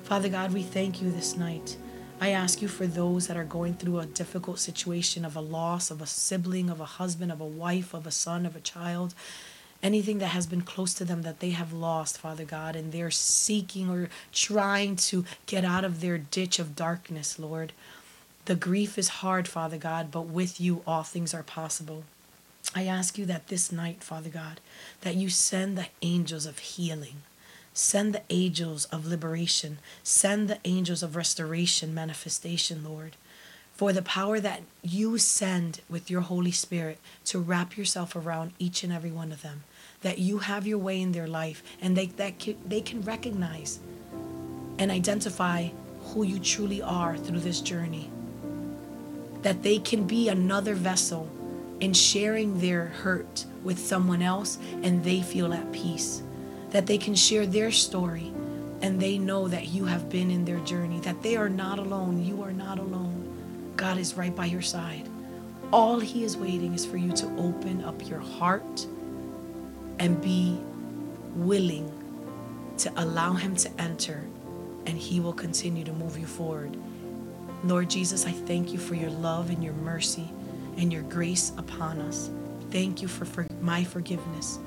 Father 0.02 0.28
God, 0.28 0.52
we 0.52 0.64
thank 0.64 1.00
you 1.00 1.08
this 1.08 1.36
night. 1.36 1.76
I 2.20 2.30
ask 2.30 2.60
you 2.60 2.66
for 2.66 2.88
those 2.88 3.28
that 3.28 3.36
are 3.36 3.44
going 3.44 3.74
through 3.74 4.00
a 4.00 4.06
difficult 4.06 4.58
situation 4.58 5.24
of 5.24 5.36
a 5.36 5.40
loss 5.40 5.88
of 5.92 6.02
a 6.02 6.06
sibling, 6.06 6.68
of 6.68 6.80
a 6.80 6.84
husband, 6.84 7.30
of 7.30 7.40
a 7.40 7.46
wife, 7.46 7.94
of 7.94 8.08
a 8.08 8.10
son, 8.10 8.44
of 8.44 8.56
a 8.56 8.60
child, 8.60 9.14
anything 9.84 10.18
that 10.18 10.28
has 10.28 10.46
been 10.48 10.62
close 10.62 10.94
to 10.94 11.04
them 11.04 11.22
that 11.22 11.38
they 11.38 11.50
have 11.50 11.72
lost, 11.72 12.18
Father 12.18 12.44
God, 12.44 12.74
and 12.74 12.90
they're 12.90 13.12
seeking 13.12 13.88
or 13.88 14.08
trying 14.32 14.96
to 14.96 15.24
get 15.46 15.64
out 15.64 15.84
of 15.84 16.00
their 16.00 16.18
ditch 16.18 16.58
of 16.58 16.74
darkness, 16.74 17.38
Lord. 17.38 17.72
The 18.46 18.56
grief 18.56 18.98
is 18.98 19.20
hard, 19.20 19.46
Father 19.46 19.78
God, 19.78 20.10
but 20.10 20.22
with 20.22 20.60
you 20.60 20.82
all 20.86 21.04
things 21.04 21.32
are 21.32 21.44
possible. 21.44 22.02
I 22.74 22.86
ask 22.86 23.16
you 23.16 23.26
that 23.26 23.46
this 23.46 23.70
night, 23.70 24.02
Father 24.02 24.30
God, 24.30 24.58
that 25.02 25.14
you 25.14 25.28
send 25.28 25.78
the 25.78 25.86
angels 26.02 26.46
of 26.46 26.58
healing 26.58 27.22
Send 27.76 28.14
the 28.14 28.22
angels 28.30 28.84
of 28.86 29.04
liberation. 29.04 29.78
Send 30.04 30.48
the 30.48 30.60
angels 30.64 31.02
of 31.02 31.16
restoration, 31.16 31.92
manifestation, 31.92 32.84
Lord. 32.84 33.16
For 33.74 33.92
the 33.92 34.00
power 34.00 34.38
that 34.38 34.62
you 34.80 35.18
send 35.18 35.80
with 35.90 36.08
your 36.08 36.20
Holy 36.20 36.52
Spirit 36.52 36.98
to 37.26 37.40
wrap 37.40 37.76
yourself 37.76 38.14
around 38.14 38.52
each 38.60 38.84
and 38.84 38.92
every 38.92 39.10
one 39.10 39.32
of 39.32 39.42
them. 39.42 39.64
That 40.04 40.18
you 40.18 40.38
have 40.38 40.66
your 40.66 40.78
way 40.78 41.02
in 41.02 41.12
their 41.12 41.26
life 41.26 41.62
and 41.82 41.96
they, 41.96 42.06
that 42.06 42.38
can, 42.38 42.56
they 42.64 42.80
can 42.80 43.02
recognize 43.02 43.80
and 44.78 44.90
identify 44.90 45.68
who 46.06 46.22
you 46.22 46.38
truly 46.38 46.80
are 46.80 47.18
through 47.18 47.40
this 47.40 47.60
journey. 47.60 48.10
That 49.42 49.62
they 49.62 49.78
can 49.78 50.06
be 50.06 50.28
another 50.28 50.74
vessel 50.74 51.28
in 51.80 51.92
sharing 51.92 52.60
their 52.60 52.86
hurt 52.86 53.44
with 53.62 53.78
someone 53.78 54.22
else 54.22 54.58
and 54.82 55.02
they 55.02 55.20
feel 55.20 55.52
at 55.52 55.72
peace 55.72 56.22
that 56.74 56.86
they 56.86 56.98
can 56.98 57.14
share 57.14 57.46
their 57.46 57.70
story 57.70 58.32
and 58.82 59.00
they 59.00 59.16
know 59.16 59.46
that 59.46 59.68
you 59.68 59.84
have 59.84 60.10
been 60.10 60.28
in 60.28 60.44
their 60.44 60.58
journey, 60.60 60.98
that 60.98 61.22
they 61.22 61.36
are 61.36 61.48
not 61.48 61.78
alone. 61.78 62.20
You 62.24 62.42
are 62.42 62.52
not 62.52 62.80
alone. 62.80 63.72
God 63.76 63.96
is 63.96 64.14
right 64.14 64.34
by 64.34 64.46
your 64.46 64.60
side. 64.60 65.08
All 65.72 66.00
He 66.00 66.24
is 66.24 66.36
waiting 66.36 66.74
is 66.74 66.84
for 66.84 66.96
you 66.96 67.12
to 67.12 67.26
open 67.38 67.84
up 67.84 68.08
your 68.08 68.18
heart 68.18 68.88
and 69.98 70.20
be 70.20 70.58
willing 71.34 71.90
to 72.78 72.92
allow 72.96 73.32
Him 73.32 73.56
to 73.56 73.70
enter, 73.80 74.24
and 74.86 74.98
He 74.98 75.20
will 75.20 75.32
continue 75.32 75.84
to 75.84 75.92
move 75.92 76.18
you 76.18 76.26
forward. 76.26 76.76
Lord 77.64 77.88
Jesus, 77.88 78.26
I 78.26 78.32
thank 78.32 78.72
you 78.72 78.78
for 78.78 78.94
your 78.94 79.10
love 79.10 79.50
and 79.50 79.62
your 79.64 79.72
mercy 79.74 80.28
and 80.76 80.92
your 80.92 81.02
grace 81.02 81.52
upon 81.56 81.98
us. 82.00 82.30
Thank 82.70 83.00
you 83.00 83.08
for, 83.08 83.24
for 83.24 83.46
my 83.60 83.84
forgiveness. 83.84 84.58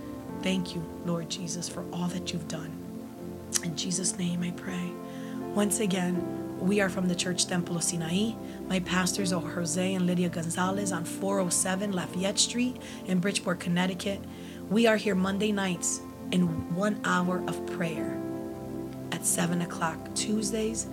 Thank 0.42 0.74
you, 0.74 0.84
Lord 1.06 1.30
Jesus, 1.30 1.68
for 1.68 1.84
all 1.92 2.08
that 2.08 2.32
you've 2.34 2.48
done. 2.48 2.72
In 3.64 3.76
Jesus' 3.76 4.18
name 4.18 4.44
I 4.44 4.52
pray. 4.52 4.92
Once 5.54 5.80
again, 5.80 6.58
we 6.60 6.82
are 6.82 6.90
from 6.90 7.08
the 7.08 7.16
Church 7.16 7.46
Temple 7.46 7.76
of 7.76 7.84
Sinai. 7.84 8.32
My 8.68 8.80
pastors 8.80 9.32
are 9.32 9.42
Jose 9.42 9.94
and 9.94 10.08
Lydia 10.08 10.30
Gonzalez 10.30 10.92
on 10.92 11.06
407 11.06 11.92
Lafayette 11.92 12.40
Street 12.40 12.78
in 13.06 13.20
Bridgeport, 13.20 13.60
Connecticut. 13.60 14.20
We 14.70 14.86
are 14.86 14.98
here 14.98 15.16
Monday 15.16 15.54
nights 15.54 16.02
in 16.34 16.76
one 16.76 17.00
hour 17.06 17.42
of 17.48 17.66
prayer 17.68 18.22
at 19.14 19.26
7 19.26 19.62
o'clock. 19.62 19.98
Tuesdays 20.14 20.88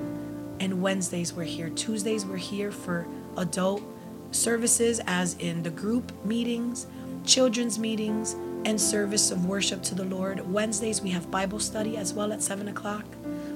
and 0.61 0.81
Wednesdays, 0.81 1.33
we're 1.33 1.43
here. 1.43 1.71
Tuesdays, 1.71 2.25
we're 2.25 2.37
here 2.37 2.71
for 2.71 3.05
adult 3.37 3.83
services, 4.31 5.01
as 5.09 5.35
in 5.41 5.65
the 5.65 5.71
group 5.71 6.13
meetings, 6.25 6.87
children's 7.27 7.77
meetings, 7.77 8.35
and 8.65 8.81
service 8.81 9.33
of 9.33 9.45
worship 9.45 9.83
to 9.83 9.97
the 9.97 10.05
Lord. 10.05 10.49
Wednesdays, 10.53 11.03
we 11.03 11.11
have 11.11 11.29
Bible 11.29 11.59
study 11.59 11.97
as 11.97 12.15
well 12.15 12.33
at 12.33 12.45
7 12.45 12.69
o'clock. 12.69 13.05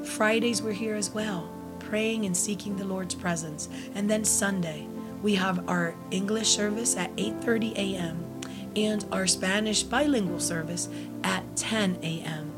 Fridays, 0.05 0.61
we're 0.61 0.73
here 0.73 0.97
as 0.97 1.11
well, 1.11 1.49
praying 1.79 2.27
and 2.27 2.37
seeking 2.37 2.75
the 2.75 2.85
Lord's 2.85 3.15
presence. 3.15 3.69
And 3.95 4.11
then 4.11 4.25
Sunday, 4.25 4.89
we 5.23 5.37
have 5.37 5.69
our 5.69 5.95
English 6.11 6.49
service 6.49 6.97
at 6.97 7.15
8:30 7.17 7.77
a.m. 7.77 8.28
and 8.85 9.05
our 9.11 9.27
Spanish 9.27 9.83
bilingual 9.83 10.41
service 10.41 10.89
at 11.25 11.45
10 11.57 11.99
a.m. 12.03 12.53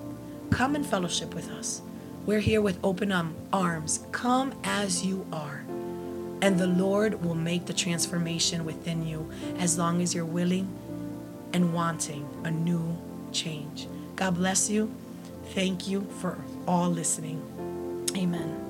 Come 0.51 0.75
and 0.75 0.85
fellowship 0.85 1.35
with 1.35 1.51
us. 1.51 1.83
We're 2.27 2.41
here 2.41 2.61
with 2.61 2.79
open 2.85 3.13
arms. 3.53 4.05
Come 4.13 4.53
as 4.65 5.05
you 5.05 5.27
are. 5.33 5.65
And 6.43 6.59
the 6.59 6.67
Lord 6.67 7.25
will 7.25 7.35
make 7.35 7.67
the 7.67 7.73
transformation 7.73 8.65
within 8.65 9.07
you 9.07 9.31
as 9.59 9.79
long 9.79 10.01
as 10.01 10.15
you're 10.15 10.25
willing 10.25 10.69
and 11.53 11.73
wanting 11.75 12.29
a 12.45 12.51
new 12.51 12.97
change. 13.33 13.89
God 14.17 14.35
bless 14.35 14.71
you. 14.71 14.93
Thank 15.55 15.89
you 15.89 16.07
for 16.21 16.39
all 16.67 16.91
listening. 16.91 17.43
Amen. 18.17 18.70